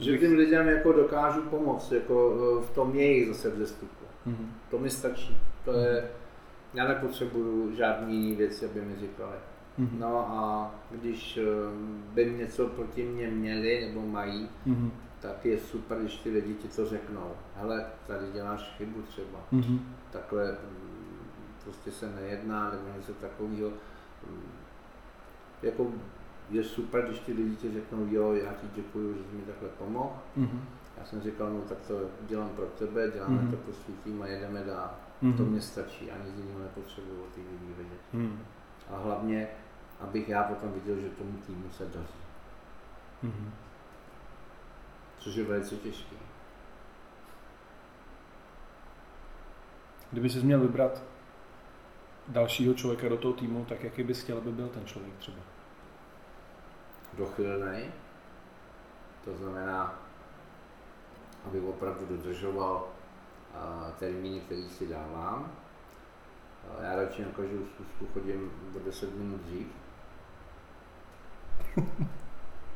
že 0.00 0.18
těm 0.18 0.32
lidem 0.32 0.68
jako 0.68 0.92
dokážu 0.92 1.42
pomoct 1.42 1.92
jako 1.92 2.34
e, 2.34 2.64
v 2.66 2.70
tom 2.70 2.94
jejich 2.94 3.28
zase 3.28 3.50
vzestupu. 3.50 4.04
Mm-hmm. 4.26 4.46
To 4.70 4.78
mi 4.78 4.90
stačí. 4.90 5.38
To 5.64 5.72
je, 5.72 6.10
já 6.74 6.88
nepotřebuju 6.88 7.76
žádný 7.76 8.16
jiný 8.16 8.36
věci, 8.36 8.64
aby 8.64 8.80
mi 8.80 8.96
říkali. 8.96 9.36
Mm-hmm. 9.80 9.98
No 9.98 10.28
a 10.28 10.70
když 10.90 11.36
e, 11.36 11.42
by 12.14 12.34
něco 12.38 12.66
proti 12.66 13.04
mě 13.04 13.28
měli 13.28 13.86
nebo 13.86 14.06
mají, 14.06 14.48
mm-hmm. 14.66 14.90
tak 15.20 15.44
je 15.44 15.58
super, 15.58 15.98
když 15.98 16.16
ty 16.16 16.30
lidi 16.30 16.54
ti 16.54 16.68
to 16.68 16.86
řeknou. 16.86 17.32
Hele, 17.56 17.86
tady 18.06 18.26
děláš 18.32 18.74
chybu 18.76 19.02
třeba. 19.02 19.38
Mm-hmm. 19.52 19.78
Takhle 20.10 20.52
mm, 20.52 21.16
prostě 21.64 21.90
se 21.90 22.12
nejedná 22.14 22.70
nebo 22.70 22.96
něco 22.96 23.12
takového. 23.12 23.70
Mm, 24.30 24.52
jako 25.62 25.86
je 26.50 26.64
super, 26.64 27.04
když 27.06 27.18
ty 27.18 27.32
lidi 27.32 27.56
ti 27.56 27.72
řeknou, 27.72 28.06
jo, 28.10 28.32
já 28.32 28.52
ti 28.52 28.66
děkuji, 28.74 29.14
že 29.14 29.20
jsi 29.20 29.36
mi 29.36 29.42
takhle 29.42 29.68
pomohl. 29.68 30.12
Mm-hmm. 30.38 30.60
Já 30.98 31.04
jsem 31.04 31.20
říkal, 31.20 31.50
no 31.50 31.60
tak 31.60 31.78
to 31.88 32.00
dělám 32.28 32.48
pro 32.48 32.66
tebe, 32.66 33.10
děláme 33.14 33.42
mm-hmm. 33.42 33.50
to 33.50 33.56
pro 33.56 33.72
svůj 33.72 33.96
tým 34.04 34.22
a 34.22 34.26
jedeme 34.26 34.64
dál. 34.64 34.90
Mm-hmm. 35.22 35.36
To 35.36 35.42
mě 35.42 35.60
stačí, 35.60 36.10
ani 36.10 36.30
z 36.30 36.38
jiného 36.38 36.60
nepotřebuji 36.60 37.22
od 37.22 37.34
těch 37.34 37.44
lidí 37.52 37.72
vědět. 37.76 38.00
Mm-hmm. 38.14 38.38
A 38.90 38.98
hlavně, 38.98 39.48
abych 40.00 40.28
já 40.28 40.42
potom 40.42 40.72
viděl, 40.72 40.96
že 40.96 41.08
tomu 41.08 41.38
týmu 41.46 41.70
se 41.70 41.84
daří. 41.84 42.20
Mm-hmm. 43.24 43.50
Což 45.18 45.34
je 45.34 45.44
velice 45.44 45.76
těžké. 45.76 46.16
Kdyby 50.12 50.30
jsi 50.30 50.42
měl 50.42 50.60
vybrat 50.60 51.02
dalšího 52.28 52.74
člověka 52.74 53.08
do 53.08 53.16
toho 53.16 53.34
týmu, 53.34 53.64
tak 53.64 53.84
jaký 53.84 54.02
bys 54.02 54.22
chtěl, 54.22 54.38
aby 54.38 54.52
byl 54.52 54.68
ten 54.68 54.86
člověk 54.86 55.14
třeba? 55.18 55.38
dochylný, 57.12 57.92
to 59.24 59.34
znamená, 59.34 59.98
aby 61.46 61.60
opravdu 61.60 62.06
dodržoval 62.06 62.88
termíny, 63.98 64.40
který 64.40 64.68
si 64.68 64.88
dávám. 64.88 65.52
Já 66.82 66.96
radši 66.96 67.22
na 67.22 67.28
každou 67.28 67.66
zkusku 67.66 68.06
chodím 68.12 68.50
o 68.76 68.78
10 68.78 69.16
minut 69.16 69.40
dřív. 69.40 69.66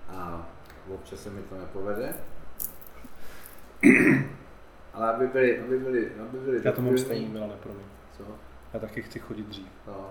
A 0.09 0.47
občas 0.95 1.23
se 1.23 1.31
mi 1.31 1.43
to 1.43 1.59
nepovede. 1.59 2.15
Ale 4.95 5.15
aby 5.15 5.27
byli, 5.27 5.61
aby 5.61 5.79
byli, 5.79 6.13
aby 6.29 6.39
byli 6.39 6.61
Já 6.65 6.73
to 6.73 6.83
mám 6.83 6.99
stejný, 6.99 7.29
Milane, 7.29 7.55
promiň. 7.63 7.85
Co? 8.17 8.25
Já 8.75 8.81
taky 8.81 9.03
chci 9.03 9.19
chodit 9.19 9.47
dřív. 9.47 9.67
No. 9.87 10.11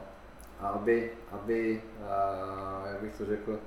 A 0.60 0.68
aby, 0.68 1.12
aby, 1.32 1.82
a, 2.10 2.88
jak 2.88 3.02
bych 3.02 3.16
to 3.16 3.26
řekl, 3.26 3.60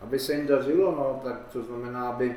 aby 0.00 0.18
se 0.18 0.34
jim 0.34 0.46
dařilo, 0.46 0.92
no, 0.96 1.20
tak 1.24 1.48
to 1.52 1.62
znamená, 1.62 2.08
aby 2.08 2.36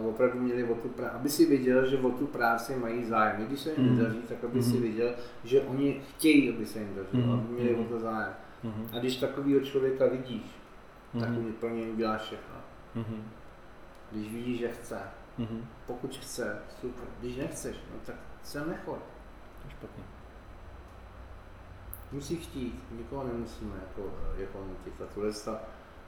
uh, 0.00 0.06
opravdu 0.06 0.40
měli 0.40 0.64
o 0.64 0.74
tu 0.74 0.88
práci, 0.88 1.14
aby 1.14 1.28
si 1.28 1.46
viděl, 1.46 1.86
že 1.86 1.98
o 1.98 2.10
tu 2.10 2.26
práci 2.26 2.76
mají 2.76 3.04
zájem. 3.04 3.42
I 3.42 3.46
když 3.46 3.60
se 3.60 3.70
jim 3.70 3.90
mm. 3.90 3.98
nedaří, 3.98 4.18
tak 4.28 4.44
aby 4.44 4.58
mm. 4.58 4.62
si 4.62 4.76
viděl, 4.76 5.14
že 5.44 5.60
oni 5.60 6.00
chtějí, 6.10 6.54
aby 6.54 6.66
se 6.66 6.78
jim 6.78 6.94
dařilo, 6.94 7.26
mm. 7.26 7.40
aby 7.40 7.52
měli 7.52 7.76
mm. 7.76 7.80
o 7.80 7.84
to 7.84 8.00
zájem. 8.00 8.32
Mm. 8.62 8.88
A 8.92 8.98
když 8.98 9.16
takového 9.16 9.60
člověka 9.60 10.06
vidíš, 10.06 10.56
mm. 11.12 11.20
tak 11.20 11.28
on 11.28 11.52
pro 11.52 11.68
něj 11.68 11.90
udělá 11.90 12.18
všechno. 12.18 12.54
Mm. 12.94 13.30
Když 14.12 14.32
vidíš, 14.32 14.58
že 14.58 14.68
chce, 14.68 15.00
mm. 15.38 15.66
pokud 15.86 16.16
chce, 16.16 16.62
super. 16.80 17.08
Když 17.20 17.36
nechceš, 17.36 17.76
no 17.76 18.00
tak 18.06 18.16
se 18.42 18.66
nechoď. 18.66 19.00
Špatně. 19.68 20.04
Musí 22.12 22.36
chtít, 22.36 22.84
nikoho 22.90 23.24
nemusíme 23.24 23.76
jako, 23.88 24.14
jako 24.36 24.64
nutit. 24.68 25.02
A 25.02 25.14
tuhle 25.14 25.32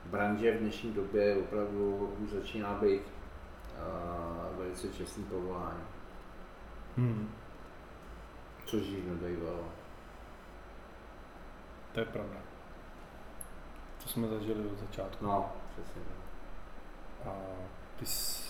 branže 0.06 0.52
v 0.52 0.60
dnešní 0.60 0.92
době 0.92 1.36
opravdu 1.36 2.12
už 2.18 2.30
začíná 2.30 2.74
být 2.74 3.02
uh, 3.02 4.58
velice 4.58 4.88
čestný 4.88 5.24
povolání. 5.24 5.82
Hmm. 6.96 7.30
Což 8.66 8.86
jí 8.86 9.02
nebejvalo. 9.08 9.64
To 11.92 12.00
je 12.00 12.06
pravda. 12.06 12.36
To 14.02 14.08
jsme 14.08 14.28
zažili 14.28 14.66
od 14.66 14.78
začátku. 14.78 15.24
No, 15.24 15.52
přesně. 15.72 16.02
A 17.24 17.34
ty, 17.96 18.04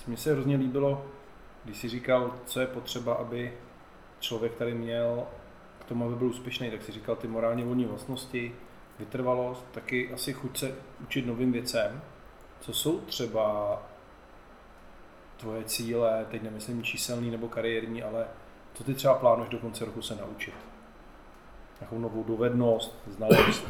mně 0.07 0.16
se 0.16 0.33
hrozně 0.33 0.57
líbilo, 0.57 1.07
když 1.64 1.78
jsi 1.78 1.88
říkal, 1.88 2.35
co 2.46 2.61
je 2.61 2.66
potřeba, 2.66 3.14
aby 3.14 3.59
člověk 4.20 4.55
tady 4.55 4.74
měl 4.74 5.26
k 5.78 5.85
tomu, 5.85 6.07
aby 6.07 6.14
byl 6.14 6.28
úspěšný, 6.28 6.70
tak 6.70 6.83
si 6.83 6.92
říkal 6.92 7.16
ty 7.16 7.28
morálně 7.28 7.64
volné 7.64 7.87
vlastnosti, 7.87 8.55
vytrvalost, 8.98 9.64
taky 9.72 10.12
asi 10.12 10.33
chuť 10.33 10.59
se 10.59 10.74
učit 11.02 11.26
novým 11.26 11.52
věcem. 11.52 12.02
Co 12.61 12.72
jsou 12.72 13.00
třeba 13.00 13.78
tvoje 15.37 15.64
cíle, 15.64 16.26
teď 16.31 16.42
nemyslím 16.42 16.83
číselný 16.83 17.31
nebo 17.31 17.48
kariérní, 17.48 18.02
ale 18.02 18.26
co 18.74 18.85
ty 18.85 18.94
třeba 18.94 19.14
plánuješ 19.14 19.50
do 19.50 19.59
konce 19.59 19.85
roku 19.85 20.02
se 20.02 20.16
naučit? 20.16 20.72
Jakou 21.83 21.99
novou 21.99 22.25
dovednost, 22.25 22.99
znalost? 23.07 23.66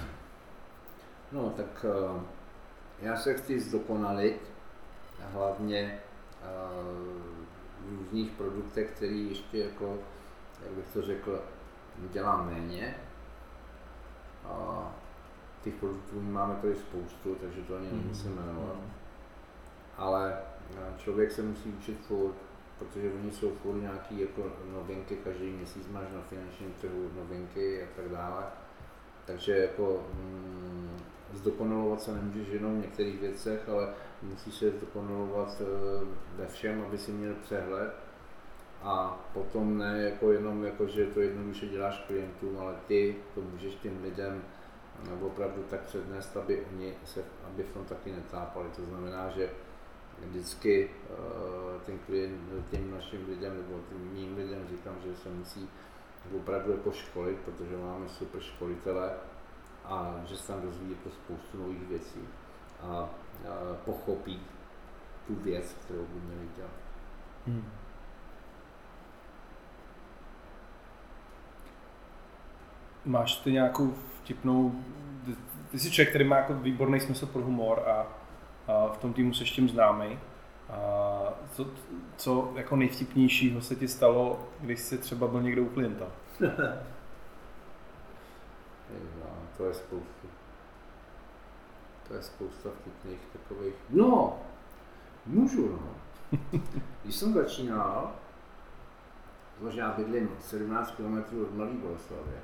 No, 1.33 1.51
tak 1.51 1.87
uh, 2.15 2.23
já 3.01 3.17
se 3.17 3.35
chci 3.35 3.61
zdokonalit, 3.61 4.53
hlavně 5.33 5.99
uh, 6.43 6.49
v 7.81 7.99
různých 7.99 8.31
produktech, 8.31 8.91
který 8.91 9.29
ještě 9.29 9.59
jako, 9.59 9.99
jak 10.65 10.73
bych 10.73 10.87
to 10.93 11.03
řekl, 11.03 11.43
dělám 12.13 12.47
méně. 12.47 12.95
Uh, 14.45 14.85
těch 15.63 15.75
produktů 15.75 16.21
máme 16.21 16.55
tady 16.55 16.75
spoustu, 16.75 17.35
takže 17.35 17.63
to 17.63 17.77
ani 17.77 17.89
nemusím 17.93 18.35
jmenovat. 18.35 18.77
Mm. 18.77 18.91
Ale 19.97 20.39
eh, 20.77 20.95
člověk 20.99 21.33
se 21.33 21.43
musí 21.43 21.69
učit 21.69 22.01
furt, 22.01 22.37
protože 22.83 23.13
oni 23.13 23.33
jsou 23.33 23.51
furt 23.51 23.77
nějaký 23.77 24.21
jako 24.21 24.43
novinky, 24.73 25.17
každý 25.17 25.51
měsíc 25.51 25.89
máš 25.89 26.07
na 26.15 26.21
finančním 26.21 26.75
trhu 26.81 27.11
novinky 27.17 27.83
a 27.83 27.87
tak 27.97 28.09
dále. 28.09 28.45
Takže 29.27 29.59
jako 29.59 30.07
mm, 30.15 30.91
zdokonalovat 31.33 32.03
se 32.03 32.15
nemůžeš 32.15 32.49
jenom 32.49 32.79
v 32.79 32.83
některých 32.83 33.21
věcech, 33.21 33.69
ale 33.69 33.89
musí 34.23 34.53
se 34.53 34.71
zdokonalovat 34.71 35.61
eh, 35.61 36.05
ve 36.37 36.47
všem, 36.47 36.83
aby 36.87 36.99
si 36.99 37.13
měl 37.13 37.35
přehled. 37.43 37.95
A 38.83 39.21
potom 39.35 39.79
ne 39.79 40.03
jako 40.03 40.33
jenom 40.33 40.65
jako, 40.65 40.87
že 40.87 41.07
to 41.07 41.21
jednoduše 41.21 41.67
děláš 41.67 42.05
klientům, 42.07 42.59
ale 42.59 42.75
ty 42.87 43.17
to 43.35 43.41
můžeš 43.41 43.75
těm 43.75 44.03
lidem 44.03 44.43
nebo 45.11 45.27
opravdu 45.27 45.63
tak 45.63 45.81
přednést, 45.81 46.37
aby 46.37 46.67
oni 46.73 46.95
se, 47.05 47.25
aby 47.45 47.63
v 47.63 47.73
tom 47.73 47.85
taky 47.85 48.13
netápali. 48.13 48.69
To 48.77 48.85
znamená, 48.85 49.29
že 49.29 49.51
vždycky 50.29 50.91
ten 51.87 51.99
klient, 51.99 52.41
těm 52.71 52.91
našim 52.91 53.29
lidem 53.29 53.57
nebo 53.57 53.81
těm 53.89 53.99
mým 53.99 54.37
lidem 54.37 54.69
říkám, 54.71 54.95
že 55.05 55.17
se 55.17 55.29
musí 55.29 55.69
opravdu 56.37 56.73
jako 56.73 56.93
školit, 56.93 57.39
protože 57.39 57.77
máme 57.77 58.09
super 58.09 58.41
školitele 58.41 59.13
a 59.85 60.21
že 60.25 60.37
se 60.37 60.47
tam 60.53 60.63
dozví 60.63 60.91
jako 60.91 61.11
spoustu 61.11 61.59
nových 61.59 61.89
věcí 61.89 62.21
a, 62.81 62.87
a 62.87 63.09
pochopí 63.85 64.41
tu 65.27 65.35
věc, 65.35 65.77
kterou 65.85 66.07
by 66.07 66.21
měli 66.21 66.49
dělat. 66.57 66.71
Hmm. 67.47 67.65
Máš 73.05 73.37
ty 73.37 73.53
nějakou 73.53 73.95
vtipnou, 74.19 74.85
ty 75.71 75.79
jsi 75.79 75.91
člověk, 75.91 76.09
který 76.09 76.25
má 76.25 76.37
jako 76.37 76.55
výborný 76.55 77.01
smysl 77.01 77.27
pro 77.27 77.43
humor 77.43 77.89
a 77.89 78.22
v 78.67 78.99
tom 78.99 79.13
týmu 79.13 79.35
se 79.35 79.45
tím 79.45 79.69
známý. 79.69 80.19
A 80.71 80.79
co, 81.53 81.67
co 82.17 82.53
jako 82.57 82.77
nejvtipnějšího 82.77 83.61
se 83.61 83.77
ti 83.77 83.89
stalo, 83.89 84.49
když 84.61 84.81
jsi 84.81 84.99
třeba 84.99 85.27
byl 85.27 85.43
někde 85.43 85.61
u 85.61 85.69
klienta? 85.69 86.05
to 89.57 89.65
je 89.65 89.75
spoustu. 89.75 90.27
To 92.09 92.15
je 92.15 92.23
spousta 92.23 92.69
vtipných 92.81 93.21
takových. 93.33 93.75
No, 93.91 94.39
můžu, 95.27 95.69
no. 95.69 95.95
Když 97.03 97.17
jsem 97.17 97.33
začínal, 97.33 98.13
protože 99.59 99.81
já 99.81 99.93
bydlím 99.93 100.31
17 100.41 100.91
km 100.91 101.43
od 101.43 101.55
Malý 101.55 101.77
Boleslavy, 101.77 102.37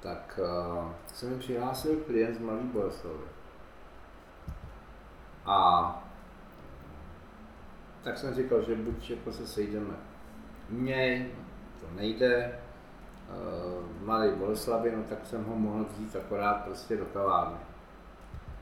tak 0.00 0.40
uh, 0.42 0.92
se 1.14 1.26
mi 1.26 1.38
přihlásil 1.38 1.96
klient 1.96 2.34
z 2.34 2.38
Malý 2.38 2.62
Boleslavy. 2.62 3.24
A 5.48 6.02
tak 8.02 8.18
jsem 8.18 8.34
říkal, 8.34 8.62
že 8.62 8.74
buď 8.74 9.10
jako 9.10 9.32
se 9.32 9.46
sejdeme 9.46 9.94
měj, 10.68 11.30
to 11.80 11.86
nejde, 11.96 12.58
uh, 13.28 14.06
Malý 14.06 14.30
Boleslavy, 14.30 14.96
no 14.96 15.02
tak 15.02 15.26
jsem 15.26 15.44
ho 15.44 15.56
mohl 15.56 15.84
vzít 15.84 16.16
akorát 16.16 16.64
prostě 16.64 16.96
do 16.96 17.04
kavárny. 17.04 17.56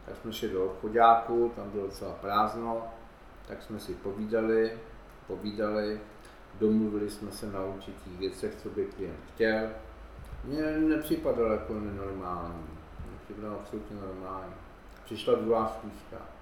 Tak 0.06 0.16
jsme 0.16 0.32
šli 0.32 0.48
do 0.48 0.66
obchodáku, 0.66 1.52
tam 1.56 1.70
bylo 1.70 1.86
docela 1.86 2.12
prázdno, 2.12 2.82
tak 3.48 3.62
jsme 3.62 3.80
si 3.80 3.94
povídali, 3.94 4.78
povídali, 5.26 6.00
domluvili 6.60 7.10
jsme 7.10 7.32
se 7.32 7.46
na 7.46 7.64
určitých 7.64 8.18
věcech, 8.18 8.54
co 8.62 8.68
by 8.68 8.84
klient 8.84 9.20
chtěl. 9.34 9.68
Mně 10.44 10.62
nepřipadalo 10.62 11.52
jako 11.52 11.74
nenormální, 11.74 12.66
mně 13.08 13.18
připadalo 13.24 13.60
absolutně 13.60 13.96
normální. 13.96 14.54
Přišla 15.04 15.34
druhá 15.34 15.68
zkuška. 15.68 16.35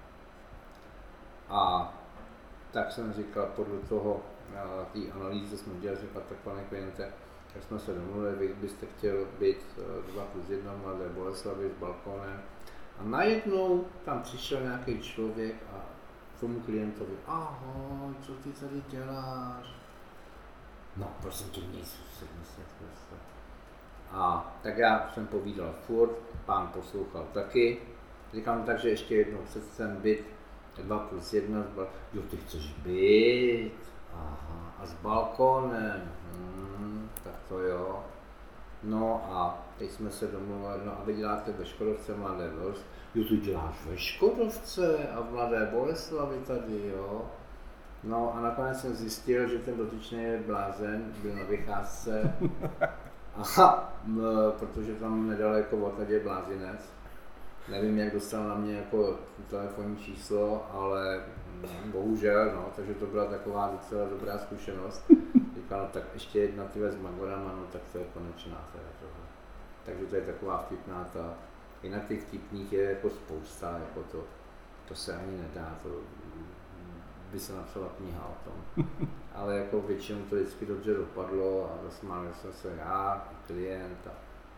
A 1.49 1.93
tak 2.71 2.91
jsem 2.91 3.13
říkal, 3.13 3.51
podle 3.55 3.79
toho, 3.79 4.21
té 4.93 5.11
analýzy 5.11 5.57
jsme 5.57 5.73
dělali, 5.73 6.01
říkal, 6.01 6.21
tak 6.29 6.37
pane 6.37 6.63
kliente, 6.63 7.11
tak 7.53 7.63
jsme 7.63 7.79
se 7.79 7.93
domluvili, 7.93 8.35
vy 8.35 8.53
byste 8.53 8.85
chtěl 8.85 9.25
být 9.39 9.57
2 10.11 10.23
eh, 10.23 10.27
plus 10.31 10.49
1 10.49 10.73
mladé 10.83 11.09
Boleslavy 11.09 11.69
s 11.69 11.79
balkónem. 11.79 12.41
A 12.99 13.03
najednou 13.03 13.85
tam 14.05 14.21
přišel 14.21 14.61
nějaký 14.61 14.99
člověk 14.99 15.55
a 15.73 15.79
tomu 16.39 16.59
klientovi, 16.59 17.13
ahoj, 17.27 18.13
co 18.21 18.33
ty 18.33 18.49
tady 18.49 18.83
děláš? 18.87 19.73
No, 20.97 21.11
prosím 21.21 21.49
tě, 21.49 21.61
nic, 21.61 21.99
se 22.19 22.25
prostě. 22.79 23.15
A 24.11 24.55
tak 24.63 24.77
já 24.77 25.09
jsem 25.13 25.27
povídal 25.27 25.73
furt, 25.87 26.11
pán 26.45 26.67
poslouchal 26.67 27.27
taky. 27.33 27.81
Říkám, 28.33 28.63
takže 28.63 28.89
ještě 28.89 29.15
jednou, 29.15 29.39
chce 29.45 29.59
ten 29.59 29.95
byt 29.95 30.25
2 30.83 30.99
plus 30.99 31.33
1, 31.33 31.63
jo, 32.13 32.21
ty 32.29 32.37
chceš 32.37 32.73
byt, 32.73 33.73
aha, 34.13 34.75
a 34.79 34.85
s 34.85 34.93
balkónem, 34.93 36.11
hmm, 36.33 37.09
tak 37.23 37.33
to 37.49 37.59
jo. 37.59 38.03
No 38.83 39.25
a 39.29 39.65
teď 39.77 39.91
jsme 39.91 40.11
se 40.11 40.27
domluvili, 40.27 40.79
no 40.85 40.91
a 40.91 41.03
vy 41.05 41.13
děláte 41.13 41.51
ve 41.51 41.65
Škodovce 41.65 42.15
Mladé 42.15 42.49
Vlst, 42.49 42.85
jo, 43.15 43.23
ty 43.29 43.37
děláš 43.37 43.75
ve 43.85 43.97
Škodovce 43.97 45.09
a 45.09 45.21
v 45.21 45.31
Mladé 45.31 45.69
Boleslavi 45.73 46.37
tady, 46.47 46.87
jo. 46.87 47.25
No 48.03 48.35
a 48.35 48.41
nakonec 48.41 48.81
jsem 48.81 48.95
zjistil, 48.95 49.47
že 49.47 49.59
ten 49.59 49.77
dotyčný 49.77 50.23
je 50.23 50.43
blázen, 50.47 51.13
byl 51.21 51.35
na 51.35 51.43
vycházce, 51.43 52.35
Aha, 53.37 53.93
protože 54.59 54.95
tam 54.95 55.29
nedaleko 55.29 55.77
od 55.77 55.97
tady 55.97 56.13
je 56.13 56.19
blázinec. 56.19 56.94
Nevím, 57.67 57.97
jak 57.97 58.13
dostal 58.13 58.47
na 58.47 58.55
mě 58.55 58.75
jako 58.75 59.19
telefonní 59.49 59.97
číslo, 59.97 60.67
ale 60.71 61.23
bohužel, 61.85 62.51
no, 62.55 62.69
takže 62.75 62.93
to 62.93 63.05
byla 63.05 63.25
taková 63.25 63.69
docela 63.71 64.09
dobrá 64.09 64.37
zkušenost. 64.37 65.11
Říkal, 65.55 65.81
no 65.81 65.87
tak 65.93 66.03
ještě 66.13 66.39
jedna 66.39 66.63
ty 66.63 66.79
s 66.79 66.95
Magorama, 66.95 67.53
no 67.57 67.63
tak 67.71 67.81
to 67.91 67.97
je 67.97 68.05
konečná 68.13 68.69
teda 68.71 68.87
tohle. 68.99 69.25
Takže 69.85 70.05
to 70.05 70.15
je 70.15 70.21
taková 70.21 70.57
vtipná 70.57 71.09
ta, 71.13 71.33
jinak 71.83 72.07
těch 72.07 72.23
vtipných 72.23 72.73
je 72.73 72.83
jako 72.83 73.09
spousta, 73.09 73.71
jako 73.71 74.03
to, 74.11 74.23
to 74.87 74.95
se 74.95 75.15
ani 75.15 75.37
nedá, 75.37 75.75
to 75.83 75.89
by 77.31 77.39
se 77.39 77.55
napsala 77.55 77.87
kniha 77.97 78.27
o 78.27 78.49
tom. 78.49 78.85
Ale 79.35 79.57
jako 79.57 79.81
většinou 79.81 80.19
to 80.29 80.35
vždycky 80.35 80.65
dobře 80.65 80.93
dopadlo 80.93 81.71
a 81.71 81.83
zasmál 81.83 82.25
jsem 82.41 82.53
se 82.53 82.75
já, 82.77 83.27
klient 83.47 84.07
a 84.07 84.11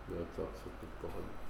bylo 0.08 0.26
to 0.36 0.43
absolutně 0.43 0.88
pohodlné. 1.02 1.47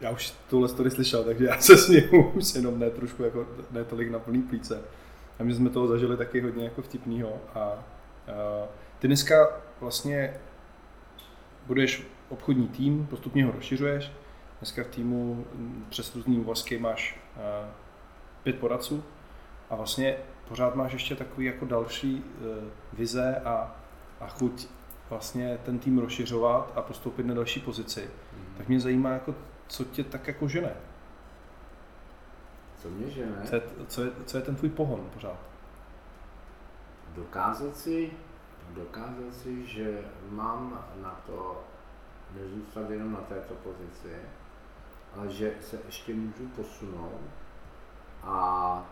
Já 0.00 0.10
už 0.10 0.34
tuhle 0.50 0.68
story 0.68 0.90
slyšel, 0.90 1.24
takže 1.24 1.44
já 1.44 1.60
se 1.60 1.76
s 1.76 1.88
ním 1.88 2.36
už 2.36 2.54
jenom 2.54 2.78
ne 2.78 2.90
trošku 2.90 3.22
jako, 3.22 3.46
ne 3.70 3.84
tolik 3.84 4.10
na 4.10 4.18
plný 4.18 4.42
plíce. 4.42 4.82
A 5.38 5.42
my 5.42 5.54
jsme 5.54 5.70
toho 5.70 5.86
zažili 5.86 6.16
taky 6.16 6.40
hodně 6.40 6.64
jako 6.64 6.82
vtipnýho. 6.82 7.40
A, 7.54 7.60
a 7.60 7.74
ty 8.98 9.06
dneska 9.06 9.48
vlastně 9.80 10.34
budeš 11.66 12.06
obchodní 12.28 12.68
tým, 12.68 13.06
postupně 13.06 13.44
ho 13.44 13.52
rozšiřuješ. 13.52 14.12
Dneska 14.60 14.84
v 14.84 14.86
týmu 14.86 15.44
přes 15.88 16.14
různý 16.14 16.38
úvazky 16.38 16.78
máš 16.78 17.20
a, 17.36 17.68
pět 18.42 18.58
poradců 18.58 19.04
a 19.70 19.76
vlastně 19.76 20.16
pořád 20.48 20.74
máš 20.74 20.92
ještě 20.92 21.14
takový 21.16 21.46
jako 21.46 21.64
další 21.64 22.24
uh, 22.24 22.64
vize 22.92 23.36
a, 23.44 23.76
a 24.20 24.28
chuť 24.28 24.66
vlastně 25.10 25.58
ten 25.64 25.78
tým 25.78 25.98
rozšiřovat 25.98 26.72
a 26.74 26.82
postoupit 26.82 27.26
na 27.26 27.34
další 27.34 27.60
pozici. 27.60 28.00
Mm. 28.36 28.54
Tak 28.56 28.68
mě 28.68 28.80
zajímá, 28.80 29.10
jako, 29.10 29.34
co 29.68 29.84
tě 29.84 30.04
tak 30.04 30.26
jako 30.26 30.48
žene. 30.48 30.72
Co 32.82 32.88
mě 32.88 33.10
žene? 33.10 33.42
Co 33.44 33.54
je, 33.54 33.62
co 33.88 34.04
je, 34.04 34.10
co 34.26 34.36
je 34.36 34.42
ten 34.42 34.56
tvůj 34.56 34.70
pohon 34.70 35.10
pořád? 35.14 35.38
Dokázat 37.14 37.76
si, 37.76 38.12
dokázat 38.74 39.34
si, 39.34 39.66
že 39.66 40.04
mám 40.30 40.86
na 41.02 41.20
to 41.26 41.64
nezůstat 42.34 42.90
jenom 42.90 43.12
na 43.12 43.20
této 43.20 43.54
pozici, 43.54 44.16
ale 45.16 45.28
že 45.28 45.54
se 45.60 45.78
ještě 45.86 46.14
můžu 46.14 46.48
posunout 46.56 47.20
a 48.22 48.84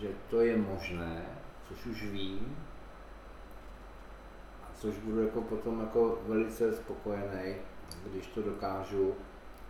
že 0.00 0.08
to 0.30 0.40
je 0.40 0.56
možné, 0.56 1.22
což 1.68 1.86
už 1.86 2.02
vím, 2.02 2.56
a 4.62 4.66
což 4.74 4.98
budu 4.98 5.22
jako 5.22 5.40
potom 5.40 5.80
jako 5.80 6.18
velice 6.26 6.72
spokojený, 6.72 7.54
když 8.06 8.26
to 8.26 8.42
dokážu 8.42 9.14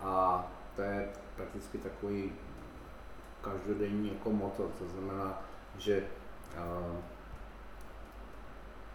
a 0.01 0.47
to 0.77 0.83
je 0.83 1.09
prakticky 1.37 1.79
takový 1.79 2.33
každodenní 3.43 4.09
jako 4.09 4.33
motor, 4.33 4.71
to 4.79 4.89
znamená, 4.89 5.43
že 5.79 6.05
uh, 6.57 6.97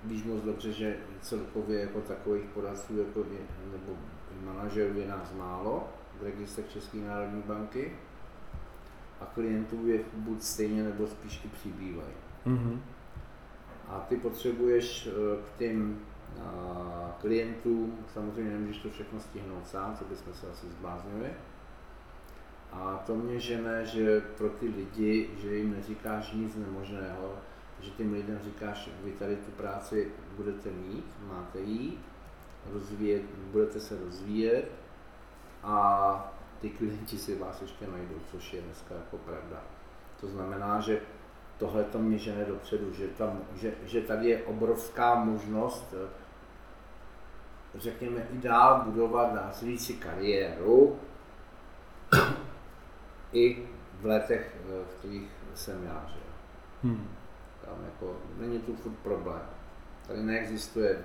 víš 0.04 0.24
moc 0.24 0.43
dobře, 0.43 0.72
že 0.72 0.98
celkově 1.22 1.80
jako 1.80 2.02
takových 2.02 2.46
poradců 2.46 2.98
jako 2.98 3.19
je, 3.19 3.39
nebo 3.72 3.98
manažerů 4.46 5.00
je 5.00 5.08
nás 5.08 5.34
málo 5.38 5.89
v 6.19 6.24
registrech 6.24 6.72
České 6.72 6.98
národní 6.98 7.41
banky 7.41 7.91
a 9.22 9.26
klientů 9.26 9.88
je 9.88 10.00
buď 10.13 10.41
stejně 10.41 10.84
nebo 10.84 11.08
spíš 11.08 11.46
i 11.46 11.48
přibývají. 11.48 12.13
Mm-hmm. 12.46 12.80
A 13.88 14.00
ty 14.00 14.17
potřebuješ 14.17 15.08
eh, 15.08 15.12
k 15.46 15.58
těm 15.58 16.00
klientům, 17.24 17.98
samozřejmě 18.13 18.52
nemůžeš 18.52 18.78
to 18.78 18.89
všechno 18.89 19.19
stihnout 19.19 19.67
sám, 19.67 19.96
co 19.96 20.06
bychom 20.06 20.34
se 20.34 20.48
asi 20.48 20.67
zbláznili. 20.67 21.30
A 22.72 23.04
to 23.06 23.15
mě 23.15 23.39
žene, 23.39 23.86
že 23.86 24.22
pro 24.22 24.50
ty 24.50 24.67
lidi, 24.67 25.30
že 25.41 25.56
jim 25.56 25.72
neříkáš 25.72 26.32
nic 26.32 26.56
nemožného, 26.56 27.36
že 27.80 27.91
těm 27.91 28.13
lidem 28.13 28.39
říkáš, 28.43 28.89
vy 29.04 29.12
tady 29.12 29.36
tu 29.36 29.52
práci 29.52 30.12
budete 30.38 30.69
mít, 30.69 31.06
máte 31.28 31.60
jí, 31.60 32.00
rozvíjet, 32.74 33.24
budete 33.52 33.80
se 33.80 34.00
rozvíjet 34.06 34.72
a 35.63 36.34
ty 36.62 36.69
klienti 36.69 37.17
si 37.17 37.36
vás 37.36 37.62
ještě 37.62 37.88
najdou, 37.88 38.19
což 38.32 38.54
je 38.54 38.62
dneska 38.62 38.96
jako 38.96 39.17
pravda. 39.17 39.63
To 40.22 40.28
znamená, 40.28 40.80
že 40.80 41.02
tohle 41.58 41.84
to 41.84 42.00
mě 42.00 42.17
žene 42.17 42.46
dopředu, 42.46 42.93
že, 42.93 43.08
tam, 43.08 43.41
že, 43.56 43.74
že 43.86 44.02
tady 44.02 44.30
je 44.30 44.43
obrovská 44.43 45.15
možnost, 45.15 45.93
řekněme, 47.75 48.27
i 48.31 48.38
dál 48.38 48.81
budovat 48.86 49.33
následující 49.33 49.93
kariéru 49.93 50.99
i 53.33 53.67
v 54.01 54.05
letech, 54.05 54.55
eh, 54.69 54.86
v 54.86 54.99
kterých 54.99 55.29
jsem 55.55 55.83
já, 55.83 56.05
že 56.13 56.19
hmm. 56.83 57.07
Tam 57.65 57.75
jako, 57.86 58.17
není 58.39 58.59
tu 58.59 58.75
furt 58.75 58.97
problém. 59.03 59.41
Tady 60.07 60.23
neexistuje, 60.23 60.97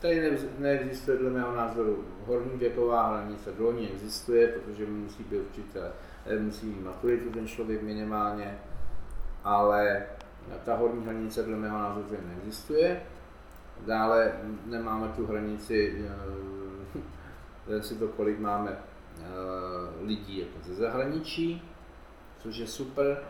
tady 0.00 0.30
ne, 0.30 0.38
neexistuje 0.58 1.18
dle 1.18 1.30
mého 1.30 1.56
názoru 1.56 2.04
horní 2.26 2.58
věková 2.58 3.08
hranice, 3.08 3.52
dolní 3.52 3.90
existuje, 3.90 4.48
protože 4.48 4.86
musí 4.86 5.24
být 5.24 5.38
určité, 5.38 5.92
eh, 6.26 6.38
musí 6.38 6.66
mít 6.66 6.84
maturitu 6.84 7.30
ten 7.30 7.46
člověk 7.46 7.82
minimálně, 7.82 8.58
ale 9.44 10.06
ta 10.64 10.76
horní 10.76 11.04
hranice 11.04 11.42
dle 11.42 11.56
mého 11.56 11.78
názoru 11.78 12.06
neexistuje. 12.26 13.02
Dále 13.86 14.32
nemáme 14.64 15.08
tu 15.08 15.26
hranici, 15.26 16.04
eh, 17.68 17.82
si 17.82 17.94
to, 17.94 18.08
kolik 18.08 18.38
máme 18.38 18.70
eh, 18.70 19.24
lidí 20.04 20.38
jako 20.38 20.58
ze 20.62 20.74
zahraničí, 20.74 21.62
což 22.38 22.56
je 22.56 22.66
super. 22.66 23.22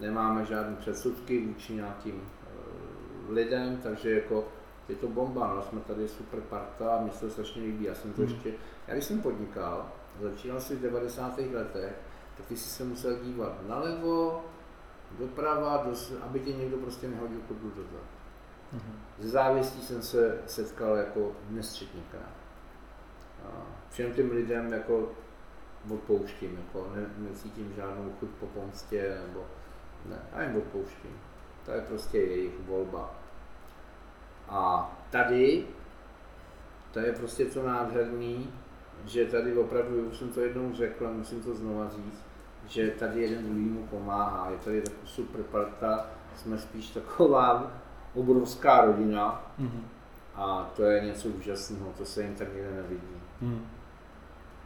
Nemáme 0.00 0.44
žádné 0.44 0.76
předsudky 0.76 1.46
vůči 1.46 1.74
nějakým 1.74 2.22
eh, 2.22 3.32
lidem, 3.32 3.76
takže 3.82 4.10
jako 4.10 4.48
je 4.88 4.96
to 4.96 5.08
bomba, 5.08 5.54
no, 5.54 5.62
jsme 5.62 5.80
tady 5.80 6.08
super 6.08 6.40
parta 6.40 6.96
a 6.96 7.02
mě 7.02 7.12
se 7.12 7.20
to 7.20 7.30
strašně 7.30 7.62
líbí. 7.62 7.84
Já 7.84 7.94
jsem 7.94 8.12
to 8.12 8.22
hmm. 8.22 8.30
ještě, 8.30 8.52
já 8.88 8.94
když 8.94 9.04
jsem 9.04 9.22
podnikal, 9.22 9.92
začínal 10.20 10.60
si 10.60 10.76
v 10.76 10.82
90. 10.82 11.38
letech, 11.38 11.94
tak 12.36 12.46
ty 12.46 12.56
si 12.56 12.68
se 12.68 12.84
musel 12.84 13.16
dívat 13.16 13.68
nalevo, 13.68 14.44
doprava, 15.18 15.76
do, 15.76 15.92
aby 16.22 16.40
tě 16.40 16.52
někdo 16.52 16.76
prostě 16.76 17.08
nehodil 17.08 17.40
kodlu 17.48 17.70
do 17.70 17.82
toho. 17.82 18.15
Mm-hmm. 18.74 18.96
Ze 19.18 19.28
závistí 19.28 19.82
jsem 19.82 20.02
se 20.02 20.38
setkal 20.46 20.96
jako 20.96 21.32
nesčetněkrát. 21.50 22.36
Všem 23.90 24.12
těm 24.12 24.30
lidem 24.30 24.72
jako 24.72 25.12
odpouštím, 25.90 26.58
jako 26.66 26.90
ne, 26.94 27.06
necítím 27.18 27.72
žádnou 27.76 28.12
chuť 28.20 28.28
po 28.28 28.46
pomstě, 28.46 29.18
nebo 29.26 29.44
ne, 30.06 30.16
já 30.32 30.42
jim 30.42 30.56
odpouštím. 30.56 31.10
To 31.64 31.70
je 31.70 31.80
prostě 31.80 32.18
jejich 32.18 32.60
volba. 32.60 33.14
A 34.48 34.92
tady, 35.10 35.66
to 36.92 36.98
je 36.98 37.12
prostě 37.12 37.44
to 37.44 37.66
nádherný, 37.66 38.50
že 39.04 39.24
tady 39.24 39.56
opravdu, 39.56 40.02
už 40.02 40.16
jsem 40.16 40.28
to 40.28 40.40
jednou 40.40 40.74
řekl, 40.74 41.12
musím 41.12 41.42
to 41.42 41.54
znova 41.54 41.88
říct, 41.88 42.24
že 42.66 42.90
tady 42.90 43.22
jeden 43.22 43.44
druhýmu 43.44 43.86
pomáhá. 43.86 44.50
Je 44.50 44.58
tady 44.58 44.82
taková 44.82 45.06
super 45.06 45.42
parta, 45.42 46.06
jsme 46.36 46.58
spíš 46.58 46.90
taková 46.90 47.72
obrovská 48.16 48.84
rodina 48.84 49.52
mm-hmm. 49.60 49.82
a 50.34 50.70
to 50.76 50.82
je 50.82 51.04
něco 51.04 51.28
úžasného, 51.28 51.92
to 51.98 52.04
se 52.04 52.22
jim 52.22 52.34
tak 52.34 52.54
někde 52.54 52.70
nevidí. 52.74 53.16
Mm. 53.40 53.66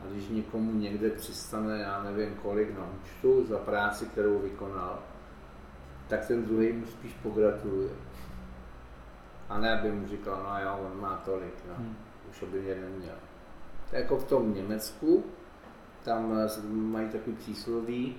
A 0.00 0.12
když 0.12 0.28
někomu 0.28 0.72
někde 0.72 1.10
přistane, 1.10 1.78
já 1.78 2.02
nevím 2.02 2.34
kolik 2.34 2.78
na 2.78 2.86
účtu 3.00 3.46
za 3.46 3.58
práci, 3.58 4.06
kterou 4.06 4.38
vykonal, 4.38 4.98
tak 6.08 6.26
ten 6.26 6.44
druhý 6.44 6.72
mu 6.72 6.86
spíš 6.86 7.12
pogratuluje. 7.22 7.90
A 9.48 9.58
ne, 9.58 9.80
aby 9.80 9.92
mu 9.92 10.08
říkal, 10.08 10.42
no 10.42 10.62
jo, 10.62 10.88
on 10.92 11.00
má 11.00 11.22
tolik, 11.24 11.54
no. 11.68 11.74
Hmm. 11.74 11.96
už 12.30 12.44
by 12.50 12.60
mě 12.60 12.74
neměl. 12.74 13.14
To 13.90 13.96
je 13.96 14.02
jako 14.02 14.16
v 14.16 14.24
tom 14.24 14.54
Německu, 14.54 15.24
tam 16.04 16.32
eh, 16.38 16.62
mají 16.68 17.08
takový 17.08 17.36
přísloví, 17.36 18.16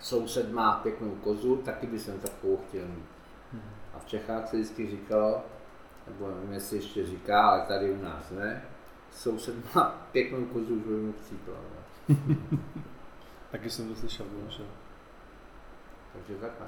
soused 0.00 0.52
má 0.52 0.72
pěknou 0.72 1.10
kozu, 1.10 1.56
taky 1.56 1.86
by 1.86 1.98
jsem 1.98 2.18
takovou 2.18 2.56
chtěl 2.56 2.86
mít. 2.86 3.19
V 4.00 4.06
Čechách 4.06 4.48
se 4.48 4.56
vždycky 4.56 4.90
říkalo, 4.90 5.42
nebo 6.06 6.30
nevím, 6.30 6.52
jestli 6.52 6.76
ještě 6.76 7.06
říká, 7.06 7.42
ale 7.42 7.66
tady 7.66 7.90
u 7.90 8.02
nás 8.02 8.30
ne, 8.30 8.64
soused 9.12 9.74
má 9.74 10.08
pěknou 10.12 10.44
kozu, 10.44 10.74
už 10.74 10.86
mu 10.86 11.12
chcípla. 11.12 11.54
taky 13.50 13.70
jsem 13.70 13.88
to 13.88 13.94
slyšel, 13.94 14.26
bohužel. 14.26 14.66
Takže 16.12 16.34
takhle. 16.34 16.66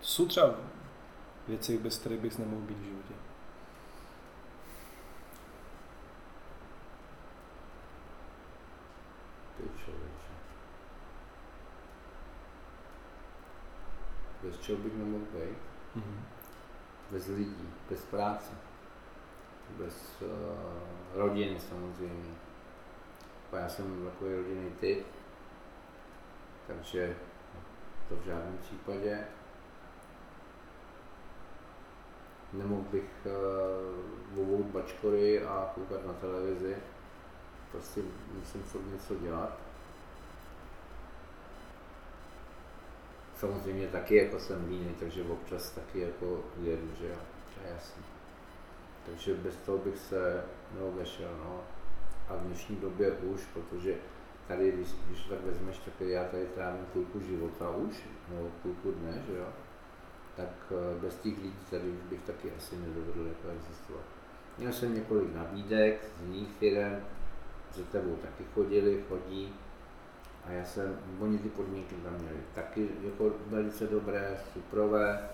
Jsou 0.00 0.26
třeba 0.26 0.54
věci, 1.48 1.78
bez 1.78 1.98
kterých 1.98 2.20
bys 2.20 2.38
nemohl 2.38 2.62
být 2.62 2.78
v 2.78 2.84
životě. 2.84 3.14
Bez 14.42 14.60
čeho 14.60 14.78
bych 14.78 14.94
nemohl 14.94 15.24
být? 15.24 15.69
Mm-hmm. 15.96 16.20
Bez 17.10 17.26
lidí, 17.26 17.68
bez 17.90 18.00
práce, 18.02 18.50
bez 19.78 20.22
uh, 20.22 20.28
rodiny 21.14 21.60
samozřejmě. 21.60 22.34
A 23.52 23.56
já 23.56 23.68
jsem 23.68 24.04
takový 24.04 24.34
rodinný 24.34 24.70
typ, 24.70 25.06
takže 26.66 27.16
to 28.08 28.16
v 28.16 28.24
žádném 28.24 28.58
případě. 28.58 29.26
Nemohl 32.52 32.82
bych 32.82 33.26
uh, 33.26 34.36
vovout 34.36 34.66
bačkory 34.66 35.44
a 35.44 35.70
koukat 35.74 36.06
na 36.06 36.12
televizi. 36.12 36.76
Prostě 37.72 38.00
musím 38.38 38.62
furt 38.62 38.92
něco 38.92 39.14
dělat. 39.14 39.69
Samozřejmě 43.40 43.86
taky 43.86 44.16
jako 44.16 44.38
jsem 44.38 44.68
líný, 44.68 44.94
takže 44.98 45.22
občas 45.22 45.70
taky 45.70 46.00
jako 46.00 46.44
jedu, 46.62 46.88
že 47.00 47.06
jo, 47.06 47.16
to 47.54 47.66
je 47.66 47.72
jasný. 47.74 48.02
Takže 49.06 49.34
bez 49.34 49.56
toho 49.56 49.78
bych 49.78 49.98
se 49.98 50.44
neobešel, 50.74 51.30
no. 51.44 51.60
A 52.28 52.36
v 52.36 52.40
dnešní 52.40 52.76
době 52.76 53.10
už, 53.10 53.40
protože 53.54 53.94
tady, 54.48 54.72
když, 54.72 54.88
když 55.06 55.24
tak 55.24 55.44
vezmeš, 55.44 55.78
tak 55.78 55.94
já 56.00 56.24
tady 56.24 56.46
trávím 56.46 56.86
půlku 56.92 57.20
života 57.20 57.70
už, 57.70 58.04
nebo 58.28 58.48
půlku 58.62 58.92
dne, 58.92 59.22
že 59.26 59.36
jo, 59.36 59.46
tak 60.36 60.72
eh, 60.72 61.00
bez 61.00 61.16
těch 61.16 61.38
lidí 61.38 61.58
tady 61.70 61.88
už 61.88 62.02
bych 62.10 62.20
taky 62.20 62.52
asi 62.56 62.76
nedovedl 62.76 63.26
jako 63.26 63.48
existovat. 63.56 64.04
Měl 64.58 64.72
jsem 64.72 64.94
několik 64.94 65.34
nabídek 65.34 66.04
z 66.18 66.22
jiných 66.22 66.48
firm, 66.48 66.96
že 67.76 67.84
tebou 67.84 68.16
taky 68.16 68.44
chodili, 68.54 69.04
chodí, 69.08 69.54
a 70.46 70.50
já 70.50 70.64
jsem, 70.64 70.98
oni 71.20 71.38
ty 71.38 71.48
podmínky 71.48 71.94
tam 71.94 72.12
měli 72.12 72.40
taky 72.54 72.88
jako 73.02 73.30
velice 73.46 73.86
dobré, 73.86 74.40
suprové, 74.52 75.28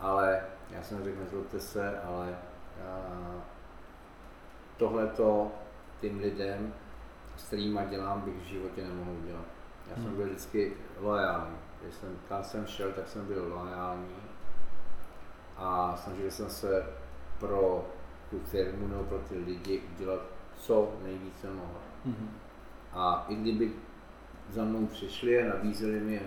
ale 0.00 0.42
já 0.70 0.82
jsem 0.82 1.04
řekl, 1.04 1.20
nezlobte 1.20 1.60
se, 1.60 2.00
ale 2.00 2.38
tohleto 4.76 5.52
tím 6.00 6.18
lidem, 6.18 6.74
s 7.36 7.44
kterými 7.44 7.80
dělám, 7.90 8.20
bych 8.20 8.36
v 8.36 8.46
životě 8.46 8.84
nemohl 8.84 9.20
dělat. 9.26 9.44
Já 9.90 9.94
jsem 9.94 10.04
hmm. 10.04 10.16
byl 10.16 10.26
vždycky 10.26 10.72
loajální. 11.00 11.56
Když 11.82 11.94
jsem, 11.94 12.18
tam 12.28 12.44
jsem 12.44 12.66
šel, 12.66 12.92
tak 12.92 13.08
jsem 13.08 13.26
byl 13.26 13.48
loajální 13.48 14.16
a 15.56 15.96
snažil 15.96 16.30
jsem 16.30 16.50
se 16.50 16.86
pro 17.38 17.86
tu 18.30 18.38
firmu 18.38 18.88
nebo 18.88 19.04
pro 19.04 19.18
ty 19.18 19.38
lidi 19.38 19.82
udělat 19.94 20.20
co 20.58 20.92
nejvíce 21.02 21.50
mohl. 21.50 21.78
Mm-hmm. 22.06 22.28
A 22.92 23.24
i 23.28 23.34
kdyby 23.34 23.72
za 24.48 24.64
mnou 24.64 24.86
přišli 24.86 25.42
a 25.42 25.48
nabízeli 25.48 26.00
mi, 26.00 26.22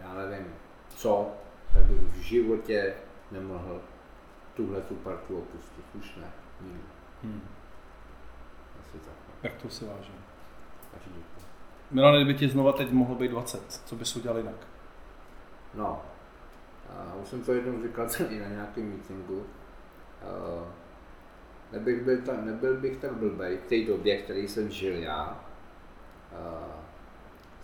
já 0.00 0.14
nevím 0.14 0.46
co, 0.88 1.32
tak 1.72 1.82
bych 1.82 2.00
v 2.00 2.16
životě 2.16 2.94
nemohl 3.30 3.80
tuhle 4.54 4.80
tu 4.80 4.94
partu 4.94 5.38
opustit. 5.38 5.84
Už 5.94 6.16
ne, 6.16 6.32
nikdy. 6.60 6.80
Hmm. 7.22 7.42
Asi 8.80 8.98
tak. 8.98 9.14
Jak 9.42 9.62
to 9.62 9.68
si 9.68 9.84
vážím. 9.84 10.14
Milan, 11.90 12.14
kdyby 12.14 12.34
ti 12.34 12.48
znova 12.48 12.72
teď 12.72 12.90
mohlo 12.90 13.14
být 13.14 13.28
20, 13.28 13.72
co 13.72 13.96
bys 13.96 14.16
udělal 14.16 14.38
jinak? 14.38 14.66
No, 15.74 16.02
a 16.90 17.14
už 17.14 17.28
jsem 17.28 17.42
to 17.42 17.52
jednou 17.52 17.82
říkal 17.82 18.06
i 18.28 18.38
na 18.38 18.48
nějakém 18.48 18.88
meetingu. 18.88 19.38
Uh, 19.38 20.66
nebyl, 21.72 22.04
byl 22.04 22.22
tak, 22.22 22.44
nebyl 22.44 22.76
bych 22.76 22.96
tak 22.96 23.12
blbej 23.12 23.56
v 23.56 23.68
té 23.68 23.92
době, 23.92 24.16
který 24.16 24.48
jsem 24.48 24.70
žil 24.70 24.94
já. 24.94 25.44
Uh, 26.32 26.79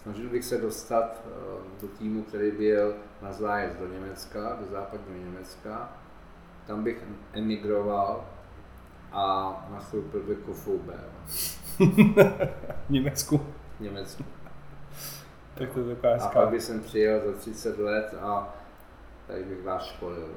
Snažil 0.07 0.31
bych 0.31 0.45
se 0.45 0.59
dostat 0.59 1.23
eh, 1.27 1.83
do 1.83 1.89
týmu, 1.89 2.23
který 2.23 2.51
byl 2.51 2.95
na 3.23 3.33
zájezd 3.33 3.79
do 3.79 3.87
Německa, 3.87 4.57
do 4.61 4.67
západního 4.67 5.25
Německa. 5.25 5.93
Tam 6.67 6.85
bych 6.85 7.05
emigroval 7.33 8.25
a 9.13 9.67
nastoupil 9.73 10.23
bych 10.23 10.39
FUB. 10.53 10.91
v 12.87 12.91
Německu? 12.91 13.41
V 13.79 13.81
Německu. 13.81 14.25
tak 15.55 15.71
to 15.71 15.81
je 15.81 16.19
A 16.21 16.29
pak 16.29 16.49
bych 16.49 16.63
jsem 16.63 16.81
přijel 16.81 17.21
za 17.21 17.33
30 17.33 17.79
let 17.79 18.15
a 18.21 18.55
tady 19.27 19.45
bych 19.45 19.65
vás 19.65 19.85
školil. 19.85 20.29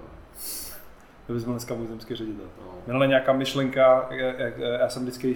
To 1.28 1.34
bys 1.34 1.44
byl 1.44 1.54
dneska 1.54 1.76
můj 1.76 1.88
zemský 1.88 2.16
ředitel. 2.16 2.48
No. 2.66 2.74
Měla 2.86 3.06
nějaká 3.06 3.34
myšlenka, 3.34 4.08
jak, 4.12 4.58
já 4.58 4.90
jsem 4.90 5.02
vždycky, 5.02 5.36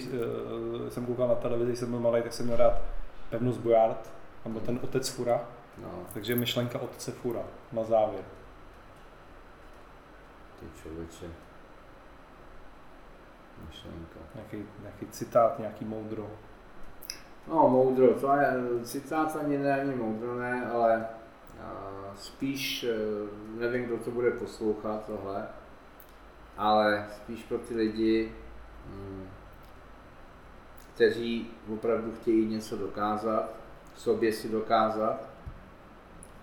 eh, 0.88 0.92
jsem 0.92 1.06
koukal 1.06 1.28
na 1.28 1.36
televizi, 1.36 1.76
jsem 1.76 1.90
byl 1.90 2.00
malý, 2.00 2.22
tak 2.22 2.34
jsem 2.34 2.46
měl 2.46 2.58
rád 2.58 2.82
pevnost 3.30 3.60
Bojard, 3.60 4.14
nebo 4.46 4.60
ten 4.60 4.80
otec 4.84 5.10
Fura. 5.10 5.42
No. 5.78 6.06
Takže 6.14 6.36
myšlenka 6.36 6.80
otce 6.80 7.12
Fura 7.12 7.44
na 7.72 7.84
závěr. 7.84 8.24
Ty 10.60 10.66
člověče. 10.82 11.30
Myšlenka. 13.68 14.20
Nějaký, 14.36 14.70
nějaký 14.82 15.08
citát, 15.08 15.60
nějaký 15.60 15.86
moudro. 15.86 16.28
No, 17.48 17.70
moudro, 17.70 18.14
to 18.14 18.36
je, 18.36 18.54
citát 18.84 19.36
ani 19.36 19.58
ne, 19.58 19.82
ani 19.82 19.96
moudro 19.96 20.40
ne, 20.40 20.66
ale 20.74 21.08
uh, 21.54 22.16
spíš, 22.16 22.86
uh, 22.86 23.60
nevím, 23.60 23.86
kdo 23.86 23.98
to 23.98 24.12
bude 24.12 24.32
poslouchat 24.32 25.06
tohle, 25.06 25.48
ale 26.58 27.08
spíš 27.16 27.44
pro 27.44 27.58
ty 27.58 27.76
lidi, 27.76 28.36
um, 28.90 29.28
kteří 30.94 31.52
opravdu 31.74 32.12
chtějí 32.22 32.48
něco 32.48 32.78
dokázat, 32.78 33.63
sobě 33.96 34.34
si 34.34 34.50
dokázat, 34.50 35.30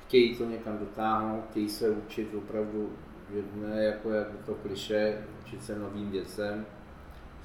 chtějí 0.06 0.36
to 0.36 0.44
někam 0.44 0.78
dotáhnout, 0.78 1.44
chtějí 1.50 1.68
se 1.68 1.90
učit 1.90 2.34
opravdu 2.34 2.92
jedné, 3.30 3.84
jako 3.84 4.10
jak 4.10 4.26
to 4.46 4.54
kliše, 4.54 5.24
učit 5.44 5.64
se 5.64 5.78
novým 5.78 6.10
věcem, 6.10 6.66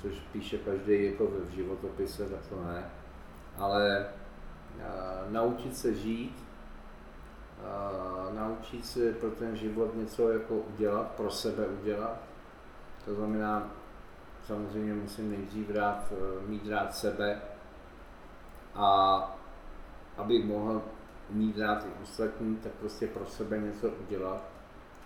což 0.02 0.20
píše 0.32 0.58
každý 0.58 1.06
jako 1.06 1.28
v 1.28 1.50
životopise, 1.50 2.30
tak 2.30 2.48
to 2.50 2.64
ne. 2.64 2.86
Ale 3.58 4.06
a, 4.06 5.26
naučit 5.30 5.78
se 5.78 5.94
žít, 5.94 6.46
a, 7.66 7.92
naučit 8.34 8.86
se 8.86 9.12
pro 9.12 9.32
ten 9.32 9.56
život 9.56 9.96
něco 9.96 10.32
jako 10.32 10.56
udělat, 10.56 11.12
pro 11.12 11.32
sebe 11.32 11.68
udělat. 11.68 12.18
To 13.06 13.16
znamená, 13.16 13.72
samozřejmě 14.48 14.94
musím 14.94 15.32
nejdřív 15.32 15.70
rád, 15.70 16.12
e, 16.12 16.48
mít 16.48 16.68
rád 16.68 16.96
sebe 16.96 17.42
a 18.76 19.35
aby 20.18 20.44
mohl 20.44 20.82
mít 21.30 21.58
rád 21.58 21.86
i 21.86 22.04
ostatní, 22.04 22.56
tak 22.56 22.72
prostě 22.72 23.08
pro 23.08 23.26
sebe 23.26 23.58
něco 23.58 23.90
udělat, 23.90 24.42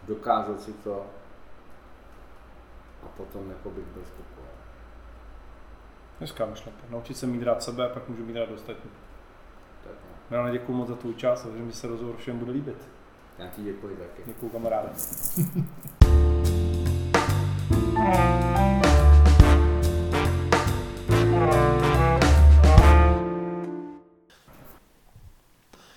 dokázat 0.04 0.62
si 0.62 0.74
to 0.74 1.06
a 3.04 3.08
potom 3.17 3.50
jako 3.50 3.69
bych 3.69 3.86
byl 3.86 4.04
spokojen. 4.06 4.50
Hezká 6.19 6.45
myšlenka. 6.45 6.82
Naučit 6.89 7.17
se 7.17 7.28
mít 7.28 7.43
rád 7.43 7.63
sebe 7.63 7.86
a 7.86 7.93
pak 7.93 8.10
můžu 8.10 8.26
mít 8.26 8.36
rád 8.38 8.52
ostatní. 8.52 8.91
Tak 9.84 9.93
jo. 9.93 10.10
No 10.10 10.17
Milane, 10.30 10.52
děkuji 10.52 10.74
moc 10.74 10.88
za 10.88 10.95
tu 10.95 11.13
část, 11.13 11.45
a 11.45 11.50
věřím, 11.50 11.72
že 11.72 11.76
se 11.76 11.88
rozhovor 11.88 12.17
všem 12.17 12.39
bude 12.39 12.52
líbit. 12.52 12.88
Já 13.38 13.48
ti 13.48 13.63
děkuji 13.63 13.95
taky. 13.95 14.24
Děkuji 14.26 14.50
kamaráde. 14.50 14.89